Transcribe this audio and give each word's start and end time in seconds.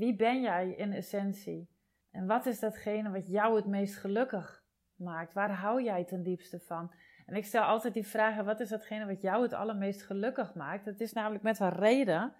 wie 0.00 0.16
ben 0.16 0.40
jij 0.40 0.70
in 0.70 0.92
essentie? 0.92 1.68
En 2.10 2.26
wat 2.26 2.46
is 2.46 2.60
datgene 2.60 3.10
wat 3.10 3.26
jou 3.26 3.56
het 3.56 3.66
meest 3.66 3.96
gelukkig 3.96 4.64
maakt? 4.94 5.32
Waar 5.32 5.50
hou 5.50 5.82
jij 5.82 6.04
ten 6.04 6.22
diepste 6.22 6.60
van? 6.60 6.92
En 7.26 7.36
ik 7.36 7.44
stel 7.44 7.62
altijd 7.62 7.94
die 7.94 8.06
vragen: 8.06 8.44
wat 8.44 8.60
is 8.60 8.68
datgene 8.68 9.06
wat 9.06 9.20
jou 9.20 9.42
het 9.42 9.52
allermeest 9.52 10.02
gelukkig 10.02 10.54
maakt? 10.54 10.84
Het 10.84 11.00
is 11.00 11.12
namelijk 11.12 11.42
met 11.42 11.58
een 11.58 11.72
reden 11.72 12.34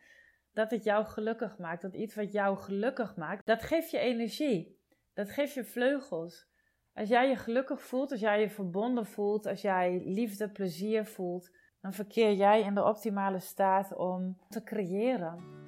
dat 0.52 0.70
het 0.70 0.84
jou 0.84 1.04
gelukkig 1.04 1.58
maakt. 1.58 1.82
Dat 1.82 1.94
iets 1.94 2.14
wat 2.14 2.32
jou 2.32 2.56
gelukkig 2.56 3.16
maakt, 3.16 3.46
dat 3.46 3.62
geeft 3.62 3.90
je 3.90 3.98
energie. 3.98 4.78
Dat 5.14 5.30
geeft 5.30 5.54
je 5.54 5.64
vleugels. 5.64 6.48
Als 6.94 7.08
jij 7.08 7.28
je 7.28 7.36
gelukkig 7.36 7.82
voelt, 7.82 8.10
als 8.10 8.20
jij 8.20 8.40
je 8.40 8.50
verbonden 8.50 9.06
voelt, 9.06 9.46
als 9.46 9.60
jij 9.60 10.02
liefde, 10.04 10.50
plezier 10.50 11.06
voelt, 11.06 11.50
dan 11.80 11.92
verkeer 11.92 12.32
jij 12.32 12.60
in 12.60 12.74
de 12.74 12.84
optimale 12.84 13.38
staat 13.38 13.96
om 13.96 14.38
te 14.48 14.62
creëren. 14.62 15.59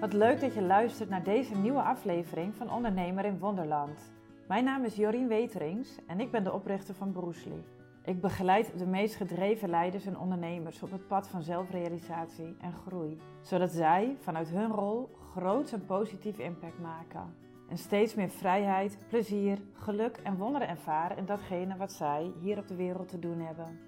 Wat 0.00 0.12
leuk 0.12 0.40
dat 0.40 0.54
je 0.54 0.62
luistert 0.62 1.08
naar 1.08 1.22
deze 1.22 1.56
nieuwe 1.56 1.82
aflevering 1.82 2.54
van 2.54 2.72
Ondernemer 2.72 3.24
in 3.24 3.38
Wonderland. 3.38 4.12
Mijn 4.48 4.64
naam 4.64 4.84
is 4.84 4.96
Jorien 4.96 5.28
Weterings 5.28 5.98
en 6.06 6.20
ik 6.20 6.30
ben 6.30 6.44
de 6.44 6.52
oprichter 6.52 6.94
van 6.94 7.12
Broesli. 7.12 7.64
Ik 8.04 8.20
begeleid 8.20 8.78
de 8.78 8.86
meest 8.86 9.14
gedreven 9.14 9.68
leiders 9.68 10.06
en 10.06 10.18
ondernemers 10.18 10.82
op 10.82 10.90
het 10.90 11.06
pad 11.06 11.28
van 11.28 11.42
zelfrealisatie 11.42 12.56
en 12.60 12.72
groei, 12.72 13.18
zodat 13.42 13.70
zij 13.70 14.16
vanuit 14.20 14.48
hun 14.48 14.70
rol 14.70 15.08
groot 15.32 15.72
en 15.72 15.84
positief 15.86 16.38
impact 16.38 16.80
maken. 16.80 17.34
En 17.68 17.78
steeds 17.78 18.14
meer 18.14 18.30
vrijheid, 18.30 18.98
plezier, 19.08 19.58
geluk 19.72 20.20
en 20.22 20.36
wonderen 20.36 20.68
ervaren 20.68 21.16
in 21.16 21.26
datgene 21.26 21.76
wat 21.76 21.92
zij 21.92 22.32
hier 22.40 22.58
op 22.58 22.68
de 22.68 22.76
wereld 22.76 23.08
te 23.08 23.18
doen 23.18 23.40
hebben. 23.40 23.78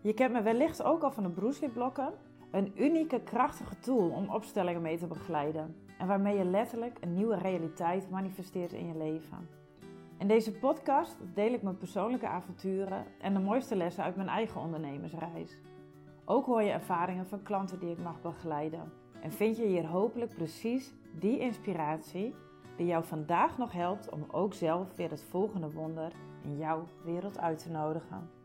Je 0.00 0.14
kent 0.14 0.32
me 0.32 0.42
wellicht 0.42 0.82
ook 0.82 1.02
al 1.02 1.12
van 1.12 1.22
de 1.22 1.30
Bruce 1.30 1.68
blokken 1.68 2.12
een 2.56 2.72
unieke, 2.82 3.20
krachtige 3.20 3.78
tool 3.78 4.08
om 4.08 4.30
opstellingen 4.30 4.82
mee 4.82 4.98
te 4.98 5.06
begeleiden 5.06 5.76
en 5.98 6.06
waarmee 6.06 6.36
je 6.36 6.44
letterlijk 6.44 6.98
een 7.00 7.14
nieuwe 7.14 7.36
realiteit 7.36 8.10
manifesteert 8.10 8.72
in 8.72 8.86
je 8.86 8.98
leven. 8.98 9.48
In 10.18 10.28
deze 10.28 10.52
podcast 10.52 11.16
deel 11.34 11.52
ik 11.52 11.62
mijn 11.62 11.78
persoonlijke 11.78 12.26
avonturen 12.26 13.04
en 13.20 13.34
de 13.34 13.40
mooiste 13.40 13.76
lessen 13.76 14.04
uit 14.04 14.16
mijn 14.16 14.28
eigen 14.28 14.60
ondernemersreis. 14.60 15.58
Ook 16.24 16.46
hoor 16.46 16.62
je 16.62 16.70
ervaringen 16.70 17.26
van 17.26 17.42
klanten 17.42 17.78
die 17.78 17.90
ik 17.90 18.02
mag 18.02 18.20
begeleiden. 18.20 18.92
En 19.20 19.32
vind 19.32 19.56
je 19.56 19.66
hier 19.66 19.86
hopelijk 19.86 20.34
precies 20.34 20.94
die 21.18 21.38
inspiratie 21.38 22.34
die 22.76 22.86
jou 22.86 23.04
vandaag 23.04 23.58
nog 23.58 23.72
helpt 23.72 24.10
om 24.10 24.24
ook 24.30 24.54
zelf 24.54 24.96
weer 24.96 25.10
het 25.10 25.24
volgende 25.24 25.70
wonder 25.70 26.12
in 26.42 26.56
jouw 26.56 26.84
wereld 27.04 27.38
uit 27.38 27.58
te 27.58 27.70
nodigen. 27.70 28.35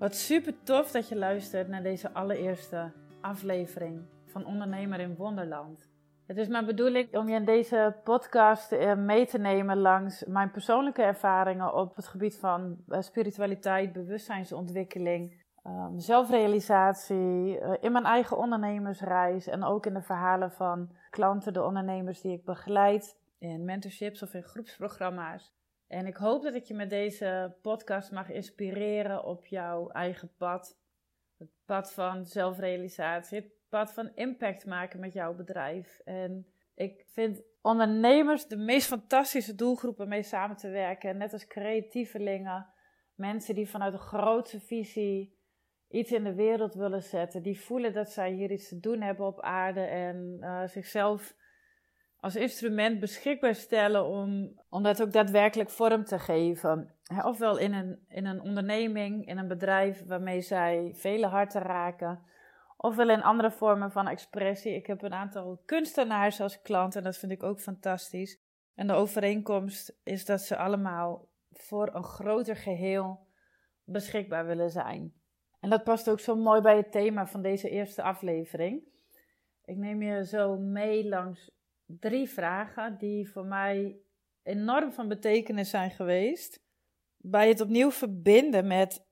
Wat 0.00 0.14
super 0.14 0.62
tof 0.62 0.90
dat 0.90 1.08
je 1.08 1.16
luistert 1.16 1.68
naar 1.68 1.82
deze 1.82 2.12
allereerste 2.12 2.92
aflevering 3.20 4.02
van 4.26 4.46
Ondernemer 4.46 5.00
in 5.00 5.16
Wonderland. 5.16 5.90
Het 6.26 6.36
is 6.36 6.48
mijn 6.48 6.66
bedoeling 6.66 7.16
om 7.16 7.28
je 7.28 7.34
in 7.34 7.44
deze 7.44 7.96
podcast 8.04 8.72
eh, 8.72 8.94
mee 8.94 9.26
te 9.26 9.38
nemen 9.38 9.78
langs 9.78 10.24
mijn 10.24 10.50
persoonlijke 10.50 11.02
ervaringen 11.02 11.74
op 11.74 11.96
het 11.96 12.06
gebied 12.06 12.38
van 12.38 12.76
eh, 12.88 13.00
spiritualiteit, 13.00 13.92
bewustzijnsontwikkeling, 13.92 15.44
ehm, 15.62 15.98
zelfrealisatie, 15.98 17.58
eh, 17.58 17.72
in 17.80 17.92
mijn 17.92 18.04
eigen 18.04 18.36
ondernemersreis 18.36 19.46
en 19.46 19.64
ook 19.64 19.86
in 19.86 19.94
de 19.94 20.02
verhalen 20.02 20.52
van 20.52 20.90
klanten, 21.10 21.52
de 21.52 21.64
ondernemers 21.64 22.20
die 22.20 22.32
ik 22.32 22.44
begeleid 22.44 23.18
in 23.38 23.64
mentorships 23.64 24.22
of 24.22 24.34
in 24.34 24.42
groepsprogramma's. 24.42 25.52
En 25.90 26.06
ik 26.06 26.16
hoop 26.16 26.42
dat 26.42 26.54
ik 26.54 26.64
je 26.64 26.74
met 26.74 26.90
deze 26.90 27.56
podcast 27.62 28.10
mag 28.10 28.30
inspireren 28.30 29.24
op 29.24 29.46
jouw 29.46 29.88
eigen 29.88 30.32
pad. 30.36 30.78
Het 31.38 31.50
pad 31.64 31.92
van 31.92 32.26
zelfrealisatie, 32.26 33.38
het 33.38 33.52
pad 33.68 33.92
van 33.92 34.14
impact 34.14 34.66
maken 34.66 35.00
met 35.00 35.12
jouw 35.12 35.34
bedrijf. 35.34 36.00
En 36.04 36.46
ik 36.74 37.04
vind 37.12 37.42
ondernemers 37.60 38.46
de 38.46 38.56
meest 38.56 38.86
fantastische 38.86 39.54
doelgroepen 39.54 40.08
mee 40.08 40.22
samen 40.22 40.56
te 40.56 40.68
werken. 40.68 41.16
Net 41.16 41.32
als 41.32 41.46
creatievelingen, 41.46 42.66
mensen 43.14 43.54
die 43.54 43.68
vanuit 43.68 43.92
een 43.92 43.98
grootse 43.98 44.60
visie 44.60 45.38
iets 45.88 46.12
in 46.12 46.24
de 46.24 46.34
wereld 46.34 46.74
willen 46.74 47.02
zetten. 47.02 47.42
Die 47.42 47.60
voelen 47.60 47.92
dat 47.92 48.10
zij 48.10 48.32
hier 48.32 48.50
iets 48.50 48.68
te 48.68 48.80
doen 48.80 49.00
hebben 49.00 49.26
op 49.26 49.40
aarde 49.40 49.80
en 49.80 50.36
uh, 50.40 50.66
zichzelf 50.66 51.34
als 52.20 52.36
instrument 52.36 53.00
beschikbaar 53.00 53.54
stellen 53.54 54.06
om, 54.06 54.60
om 54.68 54.82
dat 54.82 55.02
ook 55.02 55.12
daadwerkelijk 55.12 55.70
vorm 55.70 56.04
te 56.04 56.18
geven. 56.18 56.94
Ofwel 57.24 57.58
in 57.58 57.72
een, 57.72 58.04
in 58.08 58.26
een 58.26 58.40
onderneming, 58.40 59.26
in 59.26 59.38
een 59.38 59.48
bedrijf 59.48 60.04
waarmee 60.06 60.40
zij 60.40 60.92
vele 60.94 61.26
harten 61.26 61.62
raken. 61.62 62.22
Ofwel 62.76 63.10
in 63.10 63.22
andere 63.22 63.50
vormen 63.50 63.92
van 63.92 64.08
expressie. 64.08 64.74
Ik 64.74 64.86
heb 64.86 65.02
een 65.02 65.12
aantal 65.12 65.62
kunstenaars 65.64 66.40
als 66.40 66.62
klant 66.62 66.96
en 66.96 67.02
dat 67.02 67.16
vind 67.16 67.32
ik 67.32 67.42
ook 67.42 67.60
fantastisch. 67.60 68.40
En 68.74 68.86
de 68.86 68.92
overeenkomst 68.92 69.96
is 70.04 70.24
dat 70.24 70.40
ze 70.40 70.56
allemaal 70.56 71.28
voor 71.52 71.94
een 71.94 72.04
groter 72.04 72.56
geheel 72.56 73.26
beschikbaar 73.84 74.46
willen 74.46 74.70
zijn. 74.70 75.12
En 75.60 75.70
dat 75.70 75.84
past 75.84 76.10
ook 76.10 76.20
zo 76.20 76.36
mooi 76.36 76.60
bij 76.60 76.76
het 76.76 76.92
thema 76.92 77.26
van 77.26 77.42
deze 77.42 77.70
eerste 77.70 78.02
aflevering. 78.02 78.82
Ik 79.64 79.76
neem 79.76 80.02
je 80.02 80.26
zo 80.26 80.56
mee 80.56 81.08
langs 81.08 81.50
drie 81.98 82.28
vragen 82.28 82.96
die 82.98 83.30
voor 83.30 83.44
mij 83.44 83.96
enorm 84.42 84.92
van 84.92 85.08
betekenis 85.08 85.70
zijn 85.70 85.90
geweest. 85.90 86.62
Bij 87.16 87.48
het 87.48 87.60
opnieuw 87.60 87.90
verbinden 87.90 88.66
met, 88.66 89.06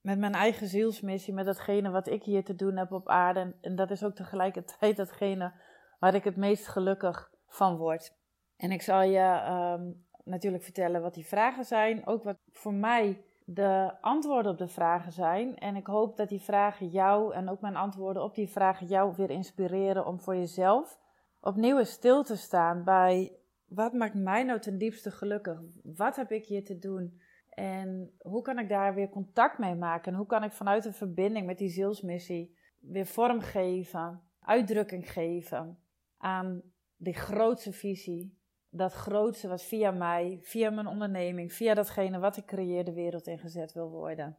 met 0.00 0.18
mijn 0.18 0.32
eigen 0.32 0.66
zielsmissie, 0.66 1.34
met 1.34 1.46
datgene 1.46 1.90
wat 1.90 2.08
ik 2.08 2.22
hier 2.22 2.44
te 2.44 2.54
doen 2.54 2.76
heb 2.76 2.92
op 2.92 3.08
aarde. 3.08 3.54
En, 3.60 3.76
dat 3.76 3.90
is 3.90 4.04
ook 4.04 4.14
tegelijkertijd 4.14 4.96
datgene 4.96 5.52
waar 5.98 6.14
ik 6.14 6.24
het 6.24 6.36
meest 6.36 6.68
gelukkig 6.68 7.30
van 7.46 7.76
word. 7.76 8.14
En 8.56 8.72
ik 8.72 8.82
zal 8.82 9.02
je 9.02 9.18
ehm, 9.18 9.90
natuurlijk 10.24 10.62
vertellen 10.62 11.02
wat 11.02 11.14
die 11.14 11.26
vragen 11.26 11.64
zijn. 11.64 12.06
Ook 12.06 12.24
wat 12.24 12.36
voor 12.52 12.74
mij 12.74 13.24
de 13.44 13.92
antwoorden 14.00 14.52
op 14.52 14.58
de 14.58 14.68
vragen 14.68 15.12
zijn. 15.12 15.58
En 15.58 15.76
ik 15.76 15.86
hoop 15.86 16.16
dat 16.16 16.28
die 16.28 16.42
vragen 16.42 16.88
jou 16.88 17.34
en 17.34 17.48
ook 17.48 17.60
mijn 17.60 17.76
antwoorden 17.76 18.22
op 18.22 18.34
die 18.34 18.48
vragen 18.48 18.86
jou 18.86 19.14
weer 19.16 19.30
inspireren 19.30 20.06
om 20.06 20.20
voor 20.20 20.36
jezelf 20.36 21.00
opnieuw 21.42 21.84
stil 21.84 22.22
te 22.22 22.36
staan 22.36 22.84
bij 22.84 23.36
wat 23.64 23.92
maakt 23.92 24.14
mij 24.14 24.42
nou 24.42 24.60
ten 24.60 24.78
diepste 24.78 25.10
gelukkig? 25.10 25.60
Wat 25.82 26.16
heb 26.16 26.30
ik 26.30 26.46
hier 26.46 26.64
te 26.64 26.78
doen? 26.78 27.20
En 27.48 28.14
hoe 28.18 28.42
kan 28.42 28.58
ik 28.58 28.68
daar 28.68 28.94
weer 28.94 29.08
contact 29.08 29.58
mee 29.58 29.74
maken? 29.74 30.12
En 30.12 30.18
hoe 30.18 30.26
kan 30.26 30.44
ik 30.44 30.52
vanuit 30.52 30.84
een 30.84 30.92
verbinding 30.92 31.46
met 31.46 31.58
die 31.58 31.68
zielsmissie 31.68 32.56
weer 32.78 33.06
vorm 33.06 33.40
geven, 33.40 34.22
uitdrukking 34.40 35.12
geven 35.12 35.78
aan 36.16 36.62
die 36.96 37.14
grootste 37.14 37.72
visie? 37.72 38.40
Dat 38.68 38.92
grootste 38.92 39.48
wat 39.48 39.62
via 39.62 39.90
mij, 39.90 40.38
via 40.42 40.70
mijn 40.70 40.86
onderneming, 40.86 41.52
via 41.52 41.74
datgene 41.74 42.18
wat 42.18 42.36
ik 42.36 42.44
creëer, 42.44 42.84
de 42.84 42.92
wereld 42.92 43.26
ingezet 43.26 43.72
wil 43.72 43.90
worden. 43.90 44.38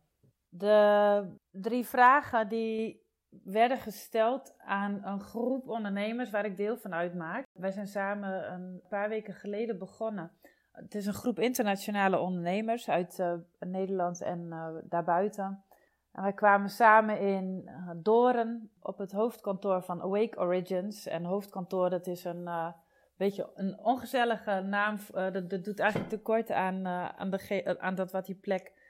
De 0.50 1.28
drie 1.52 1.86
vragen 1.86 2.50
die 2.50 3.03
werden 3.44 3.78
gesteld 3.78 4.56
aan 4.58 5.06
een 5.06 5.20
groep 5.20 5.70
ondernemers 5.70 6.30
waar 6.30 6.46
ik 6.46 6.58
deel 6.58 6.78
van 6.78 6.94
uitmaak. 6.94 7.46
Wij 7.52 7.72
zijn 7.72 7.88
samen 7.88 8.54
een 8.54 8.82
paar 8.90 9.10
weken 9.10 9.34
geleden 9.34 9.78
begonnen. 9.78 10.32
Het 10.72 10.96
is 10.96 11.06
een 11.06 11.14
groep 11.14 11.40
internationale 11.40 12.20
ondernemers 12.20 12.90
uit 12.90 13.18
uh, 13.20 13.34
Nederland 13.60 14.22
en 14.22 14.40
uh, 14.50 14.68
daarbuiten. 14.84 15.64
En 16.12 16.22
wij 16.22 16.34
kwamen 16.34 16.70
samen 16.70 17.20
in 17.20 17.62
uh, 17.66 17.90
Doren 17.96 18.72
op 18.80 18.98
het 18.98 19.12
hoofdkantoor 19.12 19.84
van 19.84 20.02
Awake 20.02 20.40
Origins. 20.40 21.08
En 21.08 21.24
hoofdkantoor, 21.24 21.90
dat 21.90 22.08
is 22.08 22.24
een 22.24 22.74
beetje 23.18 23.52
een 23.56 23.80
ongezellige 23.80 24.62
naam. 24.62 24.98
Dat, 25.12 25.50
dat, 25.50 25.64
doet 25.64 25.80
eigenlijk 25.80 26.10
tekort 26.10 26.52
aan, 26.52 26.88
aan, 26.88 27.30
de, 27.30 27.76
aan 27.80 27.96
dat 27.96 28.12
wat 28.12 28.26
die 28.26 28.36
plek 28.36 28.83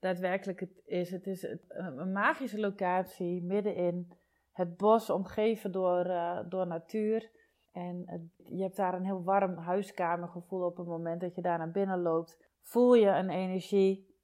daadwerkelijk 0.00 0.60
het 0.60 0.82
is. 0.84 1.10
Het 1.10 1.26
is 1.26 1.56
een 1.68 2.12
magische 2.12 2.60
locatie 2.60 3.42
midden 3.42 3.74
in 3.74 4.12
het 4.52 4.76
bos, 4.76 5.10
omgeven 5.10 5.72
door, 5.72 6.06
uh, 6.06 6.38
door 6.48 6.66
natuur. 6.66 7.30
En 7.72 8.30
je 8.36 8.62
hebt 8.62 8.76
daar 8.76 8.94
een 8.94 9.04
heel 9.04 9.22
warm 9.22 9.56
huiskamergevoel 9.56 10.64
op 10.64 10.76
het 10.76 10.86
moment 10.86 11.20
dat 11.20 11.34
je 11.34 11.42
daar 11.42 11.58
naar 11.58 11.70
binnen 11.70 12.02
loopt. 12.02 12.38
Voel 12.62 12.94
je 12.94 13.08
een 13.08 13.30
energie 13.30 14.16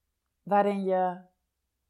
waarin 0.43 0.85
je 0.85 1.21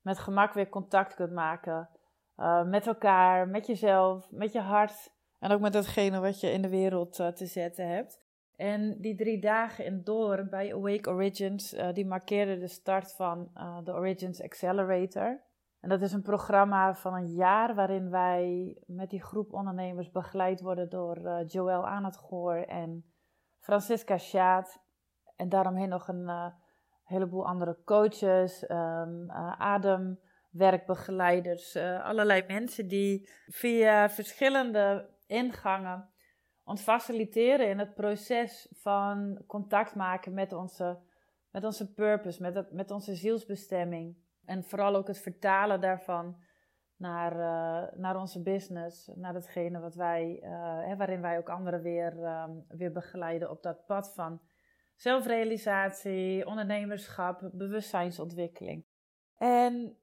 met 0.00 0.19
gemak 0.19 0.52
weer 0.52 0.69
contact 0.69 1.14
kunt 1.14 1.32
maken 1.32 1.88
uh, 2.36 2.64
met 2.64 2.86
elkaar, 2.86 3.48
met 3.48 3.66
jezelf, 3.66 4.31
met 4.31 4.52
je 4.52 4.60
hart. 4.60 5.12
En 5.38 5.50
ook 5.50 5.60
met 5.60 5.72
datgene 5.72 6.20
wat 6.20 6.40
je 6.40 6.50
in 6.50 6.62
de 6.62 6.69
wereld 6.69 7.19
uh, 7.19 7.28
te 7.28 7.46
zetten 7.46 7.88
hebt. 7.88 8.22
En 8.56 9.00
die 9.00 9.14
drie 9.14 9.40
dagen 9.40 9.84
in 9.84 10.02
Doorn 10.04 10.48
bij 10.48 10.74
Awake 10.74 11.10
Origins, 11.10 11.74
uh, 11.74 11.92
die 11.92 12.06
markeerden 12.06 12.60
de 12.60 12.68
start 12.68 13.12
van 13.12 13.50
uh, 13.56 13.78
de 13.84 13.92
Origins 13.92 14.42
Accelerator. 14.42 15.40
En 15.80 15.88
dat 15.88 16.00
is 16.00 16.12
een 16.12 16.22
programma 16.22 16.94
van 16.94 17.14
een 17.14 17.34
jaar 17.34 17.74
waarin 17.74 18.10
wij 18.10 18.76
met 18.86 19.10
die 19.10 19.22
groep 19.22 19.52
ondernemers 19.52 20.10
begeleid 20.10 20.60
worden 20.60 20.90
door 20.90 21.18
uh, 21.18 21.38
Joël 21.46 21.86
Aanetgoor 21.86 22.56
en 22.56 23.04
Francisca 23.60 24.18
Schaat. 24.18 24.82
En 25.36 25.48
daaromheen 25.48 25.88
nog 25.88 26.08
een 26.08 26.52
heleboel 27.04 27.46
andere 27.46 27.78
coaches. 27.84 28.70
Um, 28.70 29.30
Adam 29.58 30.18
werkbegeleiders, 30.54 31.76
uh, 31.76 32.04
allerlei 32.04 32.44
mensen 32.46 32.88
die 32.88 33.28
via 33.46 34.10
verschillende 34.10 35.08
ingangen 35.26 36.08
ons 36.64 36.82
faciliteren 36.82 37.69
in 37.69 37.78
het 37.78 37.94
proces 37.94 38.69
van 38.72 39.43
contact 39.46 39.94
maken 39.94 40.34
met 40.34 40.52
onze, 40.52 40.99
met 41.50 41.64
onze 41.64 41.93
purpose, 41.94 42.43
met, 42.43 42.55
het, 42.55 42.72
met 42.72 42.90
onze 42.90 43.14
zielsbestemming. 43.14 44.16
En 44.44 44.64
vooral 44.64 44.94
ook 44.94 45.06
het 45.06 45.19
vertalen 45.19 45.81
daarvan 45.81 46.37
naar, 46.96 47.32
uh, 47.32 47.99
naar 48.00 48.16
onze 48.16 48.43
business, 48.43 49.11
naar 49.14 49.32
datgene 49.32 49.81
wat 49.81 49.94
wij, 49.94 50.40
uh, 50.43 50.50
hè, 50.87 50.96
waarin 50.96 51.20
wij 51.20 51.38
ook 51.38 51.49
anderen 51.49 51.82
weer, 51.82 52.25
um, 52.25 52.64
weer 52.69 52.93
begeleiden 52.93 53.50
op 53.50 53.62
dat 53.62 53.87
pad 53.87 54.12
van 54.14 54.40
zelfrealisatie, 54.94 56.46
ondernemerschap, 56.46 57.50
bewustzijnsontwikkeling. 57.52 58.84
En 59.37 59.99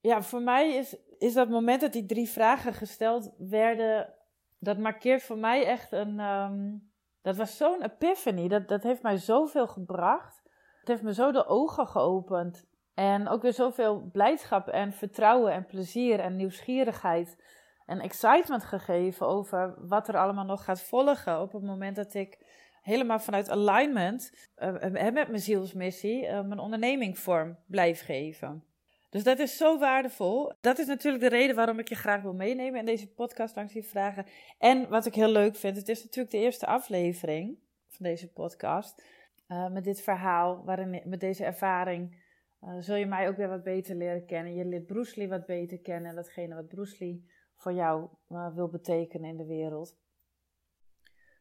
ja, 0.00 0.22
voor 0.22 0.42
mij 0.42 0.74
is, 0.74 0.96
is 1.18 1.34
dat 1.34 1.48
moment 1.48 1.80
dat 1.80 1.92
die 1.92 2.06
drie 2.06 2.28
vragen 2.28 2.72
gesteld 2.72 3.34
werden, 3.38 4.14
dat 4.60 4.78
markeert 4.78 5.22
voor 5.22 5.38
mij 5.38 5.66
echt 5.66 5.92
een. 5.92 6.20
Um, 6.20 6.88
dat 7.22 7.36
was 7.36 7.56
zo'n 7.56 7.82
epiphany. 7.82 8.48
Dat, 8.48 8.68
dat 8.68 8.82
heeft 8.82 9.02
mij 9.02 9.16
zoveel 9.16 9.66
gebracht. 9.66 10.42
Het 10.78 10.88
heeft 10.88 11.02
me 11.02 11.14
zo 11.14 11.32
de 11.32 11.46
ogen 11.46 11.86
geopend. 11.86 12.68
En 12.94 13.28
ook 13.28 13.42
weer 13.42 13.52
zoveel 13.52 14.08
blijdschap 14.12 14.68
en 14.68 14.92
vertrouwen 14.92 15.52
en 15.52 15.66
plezier 15.66 16.20
en 16.20 16.36
nieuwsgierigheid 16.36 17.42
en 17.86 18.00
excitement 18.00 18.64
gegeven 18.64 19.26
over 19.26 19.74
wat 19.78 20.08
er 20.08 20.16
allemaal 20.16 20.44
nog 20.44 20.64
gaat 20.64 20.82
volgen 20.82 21.40
op 21.40 21.52
het 21.52 21.62
moment 21.62 21.96
dat 21.96 22.14
ik 22.14 22.38
helemaal 22.82 23.18
vanuit 23.18 23.50
alignment 23.50 24.50
uh, 24.58 24.72
met 24.90 25.12
mijn 25.12 25.38
zielsmissie 25.38 26.22
uh, 26.22 26.40
mijn 26.40 26.58
onderneming 26.58 27.18
vorm 27.18 27.56
blijf 27.66 28.04
geven. 28.04 28.64
Dus 29.10 29.22
dat 29.22 29.38
is 29.38 29.56
zo 29.56 29.78
waardevol. 29.78 30.52
Dat 30.60 30.78
is 30.78 30.86
natuurlijk 30.86 31.22
de 31.22 31.28
reden 31.28 31.56
waarom 31.56 31.78
ik 31.78 31.88
je 31.88 31.94
graag 31.94 32.22
wil 32.22 32.34
meenemen 32.34 32.78
in 32.78 32.86
deze 32.86 33.12
podcast 33.12 33.56
langs 33.56 33.72
die 33.72 33.84
vragen. 33.84 34.26
En 34.58 34.88
wat 34.88 35.06
ik 35.06 35.14
heel 35.14 35.30
leuk 35.30 35.56
vind, 35.56 35.76
het 35.76 35.88
is 35.88 36.04
natuurlijk 36.04 36.34
de 36.34 36.40
eerste 36.40 36.66
aflevering 36.66 37.58
van 37.88 38.06
deze 38.06 38.32
podcast. 38.32 39.04
Uh, 39.48 39.70
met 39.70 39.84
dit 39.84 40.00
verhaal, 40.00 40.62
met 41.04 41.20
deze 41.20 41.44
ervaring, 41.44 42.22
uh, 42.64 42.76
zul 42.78 42.96
je 42.96 43.06
mij 43.06 43.28
ook 43.28 43.36
weer 43.36 43.48
wat 43.48 43.62
beter 43.62 43.96
leren 43.96 44.26
kennen. 44.26 44.54
Je 44.54 44.64
leert 44.64 44.86
Bruce 44.86 45.18
Lee 45.18 45.28
wat 45.28 45.46
beter 45.46 45.80
kennen 45.80 46.10
en 46.10 46.16
datgene 46.16 46.54
wat 46.54 46.68
Bruce 46.68 46.96
Lee 46.98 47.24
voor 47.56 47.72
jou 47.72 48.08
uh, 48.28 48.54
wil 48.54 48.68
betekenen 48.68 49.30
in 49.30 49.36
de 49.36 49.46
wereld. 49.46 49.98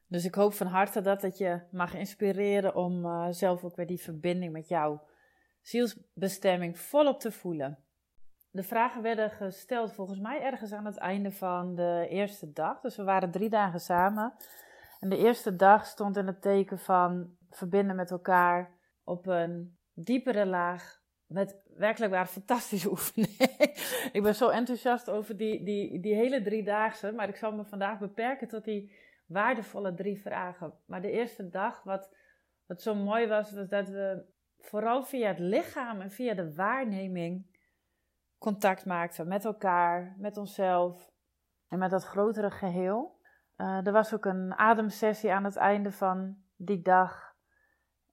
Dus 0.08 0.26
ik 0.26 0.36
hoop 0.36 0.54
van 0.54 0.68
harte 0.68 1.02
dat 1.02 1.22
het 1.22 1.38
je 1.38 1.62
mag 1.72 1.94
inspireren 1.94 2.76
om 2.76 3.06
zelf 3.34 3.64
ook 3.64 3.76
weer 3.76 3.88
die 3.88 4.02
verbinding 4.02 4.52
met 4.52 4.68
jou 4.68 5.00
zielsbestemming 5.62 6.80
volop 6.80 7.20
te 7.20 7.32
voelen. 7.32 7.84
De 8.52 8.64
vragen 8.64 9.02
werden 9.02 9.32
gesteld 9.32 9.94
volgens 9.94 10.20
mij 10.20 10.42
ergens 10.42 10.72
aan 10.72 10.86
het 10.86 10.98
einde 10.98 11.32
van 11.32 11.76
de 11.76 12.08
eerste 12.10 12.52
dag. 12.52 12.82
Dus 12.82 12.96
we 12.96 13.04
waren 13.04 13.32
drie 13.32 13.50
dagen 13.50 13.80
samen. 13.80 14.34
En 15.00 15.10
de 15.10 15.18
eerste 15.18 15.56
dag 15.56 15.86
stond 15.86 16.18
in 16.18 16.28
het 16.28 16.42
teken 16.42 16.80
van 16.80 17.36
verbinden 17.50 17.96
met 17.96 18.12
elkaar 18.12 18.72
op 19.04 19.28
een 19.28 19.78
diepere 19.94 20.46
laag. 20.46 20.98
Met 21.26 21.62
werkelijk 21.76 22.12
waar 22.12 22.28
fantastische 22.28 22.90
oefeningen. 22.96 23.50
ik 24.12 24.20
ben 24.24 24.36
zo 24.36 24.50
enthousiast 24.50 25.10
over 25.10 25.38
die, 25.38 25.64
die, 25.64 26.00
die 26.00 26.16
hele 26.16 26.42
driedaagse. 26.42 27.12
Maar 27.12 27.30
ik 27.30 27.36
zal 27.36 27.52
me 27.52 27.66
vandaag 27.66 28.00
beperken 28.00 28.48
tot 28.48 28.64
die 28.64 28.92
waardevolle 29.28 29.94
drie 29.94 30.22
vragen. 30.22 30.74
Maar 30.86 31.02
de 31.02 31.12
eerste 31.12 31.50
dag, 31.50 31.84
wat, 31.84 32.16
wat 32.66 32.82
zo 32.82 32.96
mooi 32.96 33.28
was, 33.28 33.52
was 33.52 33.68
dat 33.68 33.90
we 33.90 34.26
vooral 34.60 35.04
via 35.04 35.28
het 35.28 35.40
lichaam 35.40 36.02
en 36.02 36.12
via 36.12 36.34
de 36.34 36.56
waarneming 36.56 37.58
contact 38.38 38.86
maakten 38.86 39.28
met 39.28 39.46
elkaar, 39.46 40.16
met 40.18 40.38
onszelf 40.38 41.12
en 41.68 41.80
met 41.80 41.92
dat 41.92 42.04
grotere 42.04 42.52
geheel. 42.52 43.18
Uh, 43.58 43.86
er 43.86 43.92
was 43.92 44.14
ook 44.14 44.26
een 44.26 44.54
ademsessie 44.54 45.32
aan 45.32 45.44
het 45.44 45.56
einde 45.56 45.92
van 45.92 46.38
die 46.56 46.82
dag. 46.82 47.36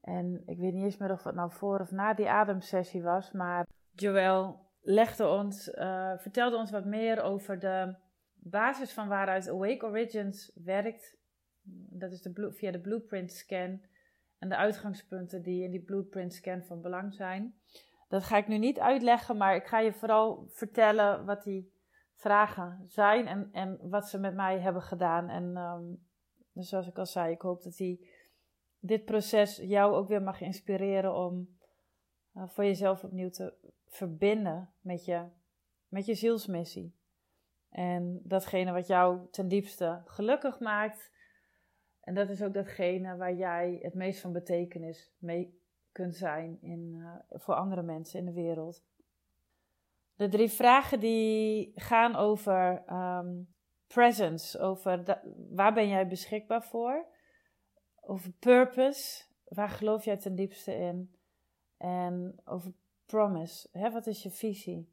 En 0.00 0.42
ik 0.46 0.58
weet 0.58 0.72
niet 0.72 0.84
eens 0.84 0.96
meer 0.96 1.12
of 1.12 1.24
het 1.24 1.34
nou 1.34 1.52
voor 1.52 1.80
of 1.80 1.90
na 1.90 2.14
die 2.14 2.30
ademsessie 2.30 3.02
was, 3.02 3.32
maar 3.32 3.66
Joël 3.94 4.66
legde 4.80 5.28
ons, 5.28 5.68
uh, 5.68 6.12
vertelde 6.16 6.56
ons 6.56 6.70
wat 6.70 6.84
meer 6.84 7.22
over 7.22 7.58
de 7.58 7.94
basis 8.34 8.92
van 8.92 9.08
waaruit 9.08 9.48
Awake 9.48 9.86
Origins 9.86 10.52
werkt. 10.64 11.16
Dat 11.90 12.12
is 12.12 12.22
de, 12.22 12.52
via 12.52 12.70
de 12.70 12.80
blueprint 12.80 13.32
scan 13.32 13.80
en 14.38 14.48
de 14.48 14.56
uitgangspunten 14.56 15.42
die 15.42 15.62
in 15.62 15.70
die 15.70 15.82
blueprint 15.82 16.34
scan 16.34 16.62
van 16.62 16.80
belang 16.80 17.14
zijn. 17.14 17.54
Dat 18.08 18.24
ga 18.24 18.36
ik 18.36 18.48
nu 18.48 18.58
niet 18.58 18.78
uitleggen, 18.78 19.36
maar 19.36 19.54
ik 19.54 19.66
ga 19.66 19.78
je 19.78 19.92
vooral 19.92 20.46
vertellen 20.48 21.24
wat 21.24 21.42
die 21.42 21.72
vragen 22.14 22.84
zijn 22.86 23.26
en, 23.26 23.48
en 23.52 23.78
wat 23.88 24.08
ze 24.08 24.18
met 24.18 24.34
mij 24.34 24.58
hebben 24.58 24.82
gedaan. 24.82 25.28
En 25.28 25.56
um, 25.56 26.06
dus 26.56 26.68
zoals 26.68 26.86
ik 26.86 26.98
al 26.98 27.06
zei, 27.06 27.32
ik 27.32 27.40
hoop 27.40 27.62
dat 27.62 27.76
die, 27.76 28.10
dit 28.78 29.04
proces 29.04 29.56
jou 29.56 29.94
ook 29.94 30.08
weer 30.08 30.22
mag 30.22 30.40
inspireren 30.40 31.14
om 31.14 31.56
uh, 32.34 32.42
voor 32.46 32.64
jezelf 32.64 33.04
opnieuw 33.04 33.30
te 33.30 33.54
verbinden 33.86 34.70
met 34.80 35.04
je, 35.04 35.24
met 35.88 36.06
je 36.06 36.14
zielsmissie. 36.14 36.94
En 37.70 38.20
datgene 38.22 38.72
wat 38.72 38.86
jou 38.86 39.30
ten 39.30 39.48
diepste 39.48 40.02
gelukkig 40.04 40.60
maakt, 40.60 41.10
en 42.06 42.14
dat 42.14 42.28
is 42.28 42.42
ook 42.42 42.54
datgene 42.54 43.16
waar 43.16 43.34
jij 43.34 43.78
het 43.82 43.94
meest 43.94 44.20
van 44.20 44.32
betekenis 44.32 45.12
mee 45.18 45.60
kunt 45.92 46.16
zijn 46.16 46.58
in, 46.60 46.94
uh, 46.94 47.14
voor 47.28 47.54
andere 47.54 47.82
mensen 47.82 48.18
in 48.18 48.24
de 48.24 48.32
wereld. 48.32 48.84
De 50.14 50.28
drie 50.28 50.48
vragen 50.48 51.00
die 51.00 51.72
gaan 51.74 52.16
over 52.16 52.82
um, 52.92 53.54
presence, 53.86 54.58
over 54.58 55.20
waar 55.50 55.74
ben 55.74 55.88
jij 55.88 56.08
beschikbaar 56.08 56.62
voor, 56.62 57.06
over 58.00 58.32
purpose, 58.32 59.24
waar 59.44 59.68
geloof 59.68 60.04
jij 60.04 60.16
ten 60.16 60.34
diepste 60.34 60.74
in, 60.74 61.16
en 61.76 62.40
over 62.44 62.72
promise, 63.06 63.68
hè, 63.72 63.90
wat 63.90 64.06
is 64.06 64.22
je 64.22 64.30
visie? 64.30 64.92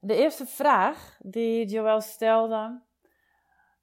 De 0.00 0.16
eerste 0.16 0.46
vraag 0.46 1.18
die 1.22 1.66
Joël 1.66 2.00
stelde 2.00 2.80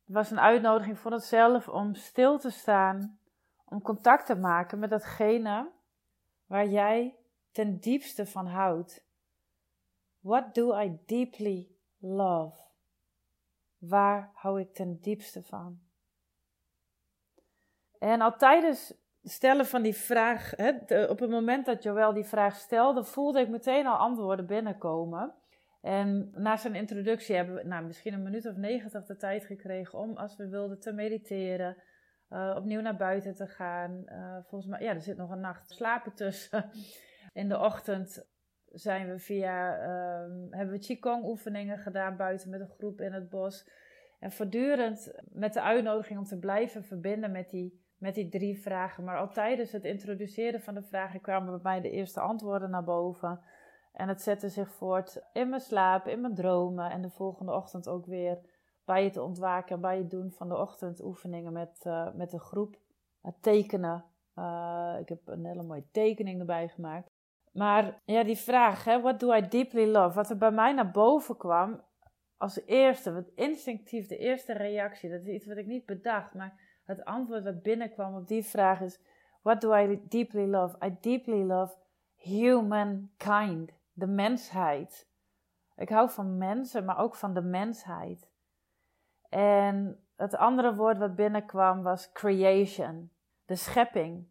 het 0.07 0.15
was 0.15 0.31
een 0.31 0.39
uitnodiging 0.39 0.99
voor 0.99 1.11
onszelf 1.11 1.67
om 1.67 1.95
stil 1.95 2.39
te 2.39 2.49
staan, 2.49 3.19
om 3.65 3.81
contact 3.81 4.25
te 4.25 4.35
maken 4.35 4.79
met 4.79 4.89
datgene 4.89 5.69
waar 6.45 6.67
jij 6.67 7.15
ten 7.51 7.79
diepste 7.79 8.25
van 8.25 8.47
houdt. 8.47 9.05
What 10.19 10.55
do 10.55 10.79
I 10.79 10.99
deeply 11.05 11.67
love? 11.97 12.61
Waar 13.77 14.31
hou 14.33 14.59
ik 14.59 14.73
ten 14.73 14.99
diepste 15.01 15.43
van? 15.43 15.79
En 17.99 18.21
al 18.21 18.37
tijdens 18.37 18.93
stellen 19.23 19.65
van 19.65 19.81
die 19.81 19.95
vraag, 19.95 20.51
hè, 20.55 20.69
op 21.09 21.19
het 21.19 21.29
moment 21.29 21.65
dat 21.65 21.83
Joël 21.83 22.13
die 22.13 22.25
vraag 22.25 22.55
stelde, 22.55 23.03
voelde 23.03 23.39
ik 23.39 23.49
meteen 23.49 23.87
al 23.87 23.97
antwoorden 23.97 24.45
binnenkomen. 24.45 25.33
En 25.87 26.31
na 26.35 26.57
zijn 26.57 26.75
introductie 26.75 27.35
hebben 27.35 27.55
we 27.55 27.63
nou, 27.63 27.85
misschien 27.85 28.13
een 28.13 28.23
minuut 28.23 28.45
of 28.45 28.55
negentig 28.55 29.05
de 29.05 29.15
tijd 29.15 29.45
gekregen 29.45 29.99
om, 29.99 30.17
als 30.17 30.35
we 30.35 30.47
wilden, 30.47 30.79
te 30.79 30.91
mediteren. 30.91 31.77
Uh, 32.29 32.53
opnieuw 32.57 32.81
naar 32.81 32.95
buiten 32.95 33.35
te 33.35 33.47
gaan. 33.47 34.03
Uh, 34.05 34.37
volgens 34.41 34.71
mij, 34.71 34.81
ja, 34.81 34.93
er 34.93 35.01
zit 35.01 35.17
nog 35.17 35.29
een 35.29 35.39
nacht 35.39 35.69
slapen 35.69 36.13
tussen. 36.13 36.69
In 37.33 37.49
de 37.49 37.59
ochtend 37.59 38.27
zijn 38.65 39.09
we 39.09 39.19
via, 39.19 39.77
uh, 39.77 40.33
hebben 40.49 40.73
we 40.73 40.79
Qigong 40.79 41.25
oefeningen 41.25 41.77
gedaan 41.77 42.17
buiten 42.17 42.49
met 42.49 42.59
een 42.59 42.75
groep 42.77 43.01
in 43.01 43.13
het 43.13 43.29
bos. 43.29 43.69
En 44.19 44.31
voortdurend 44.31 45.13
met 45.31 45.53
de 45.53 45.61
uitnodiging 45.61 46.19
om 46.19 46.25
te 46.25 46.39
blijven 46.39 46.83
verbinden 46.83 47.31
met 47.31 47.49
die, 47.49 47.85
met 47.97 48.15
die 48.15 48.29
drie 48.29 48.61
vragen. 48.61 49.03
Maar 49.03 49.17
al 49.17 49.29
tijdens 49.29 49.71
het 49.71 49.83
introduceren 49.83 50.61
van 50.61 50.73
de 50.73 50.83
vragen 50.83 51.21
kwamen 51.21 51.51
bij 51.51 51.71
mij 51.71 51.81
de 51.81 51.91
eerste 51.91 52.19
antwoorden 52.19 52.69
naar 52.69 52.83
boven. 52.83 53.41
En 53.93 54.07
het 54.07 54.21
zette 54.21 54.49
zich 54.49 54.71
voort 54.71 55.21
in 55.33 55.49
mijn 55.49 55.61
slaap, 55.61 56.07
in 56.07 56.21
mijn 56.21 56.35
dromen 56.35 56.91
en 56.91 57.01
de 57.01 57.09
volgende 57.09 57.53
ochtend 57.53 57.87
ook 57.87 58.05
weer 58.05 58.39
bij 58.85 59.03
het 59.03 59.17
ontwaken, 59.17 59.81
bij 59.81 59.97
het 59.97 60.09
doen 60.09 60.31
van 60.31 60.49
de 60.49 60.57
ochtendoefeningen 60.57 61.53
met, 61.53 61.83
uh, 61.87 62.07
met 62.13 62.31
de 62.31 62.39
groep. 62.39 62.77
Het 63.21 63.41
tekenen. 63.41 64.05
Uh, 64.35 64.95
ik 64.99 65.09
heb 65.09 65.19
een 65.25 65.45
hele 65.45 65.63
mooie 65.63 65.87
tekening 65.91 66.39
erbij 66.39 66.67
gemaakt. 66.67 67.11
Maar 67.51 68.01
ja, 68.05 68.23
die 68.23 68.37
vraag, 68.37 68.83
hè, 68.83 69.01
what 69.01 69.19
do 69.19 69.33
I 69.33 69.47
deeply 69.47 69.91
love? 69.91 70.15
Wat 70.15 70.29
er 70.29 70.37
bij 70.37 70.51
mij 70.51 70.73
naar 70.73 70.91
boven 70.91 71.37
kwam 71.37 71.81
als 72.37 72.61
eerste, 72.65 73.13
wat 73.13 73.31
instinctief, 73.35 74.07
de 74.07 74.17
eerste 74.17 74.53
reactie, 74.53 75.09
dat 75.09 75.21
is 75.21 75.27
iets 75.27 75.45
wat 75.45 75.57
ik 75.57 75.65
niet 75.65 75.85
bedacht, 75.85 76.33
maar 76.33 76.59
het 76.85 77.05
antwoord 77.05 77.43
wat 77.43 77.61
binnenkwam 77.61 78.15
op 78.15 78.27
die 78.27 78.43
vraag 78.43 78.81
is, 78.81 78.99
what 79.41 79.61
do 79.61 79.75
I 79.75 80.01
deeply 80.07 80.45
love? 80.45 80.85
I 80.85 80.97
deeply 81.01 81.43
love 81.43 81.75
humankind 82.15 83.71
de 83.97 84.07
mensheid. 84.07 85.07
Ik 85.75 85.89
hou 85.89 86.09
van 86.09 86.37
mensen, 86.37 86.85
maar 86.85 86.97
ook 86.97 87.15
van 87.15 87.33
de 87.33 87.41
mensheid. 87.41 88.29
En 89.29 90.05
het 90.15 90.35
andere 90.35 90.75
woord 90.75 90.97
wat 90.97 91.15
binnenkwam 91.15 91.83
was 91.83 92.11
creation, 92.11 93.11
de 93.45 93.55
schepping. 93.55 94.27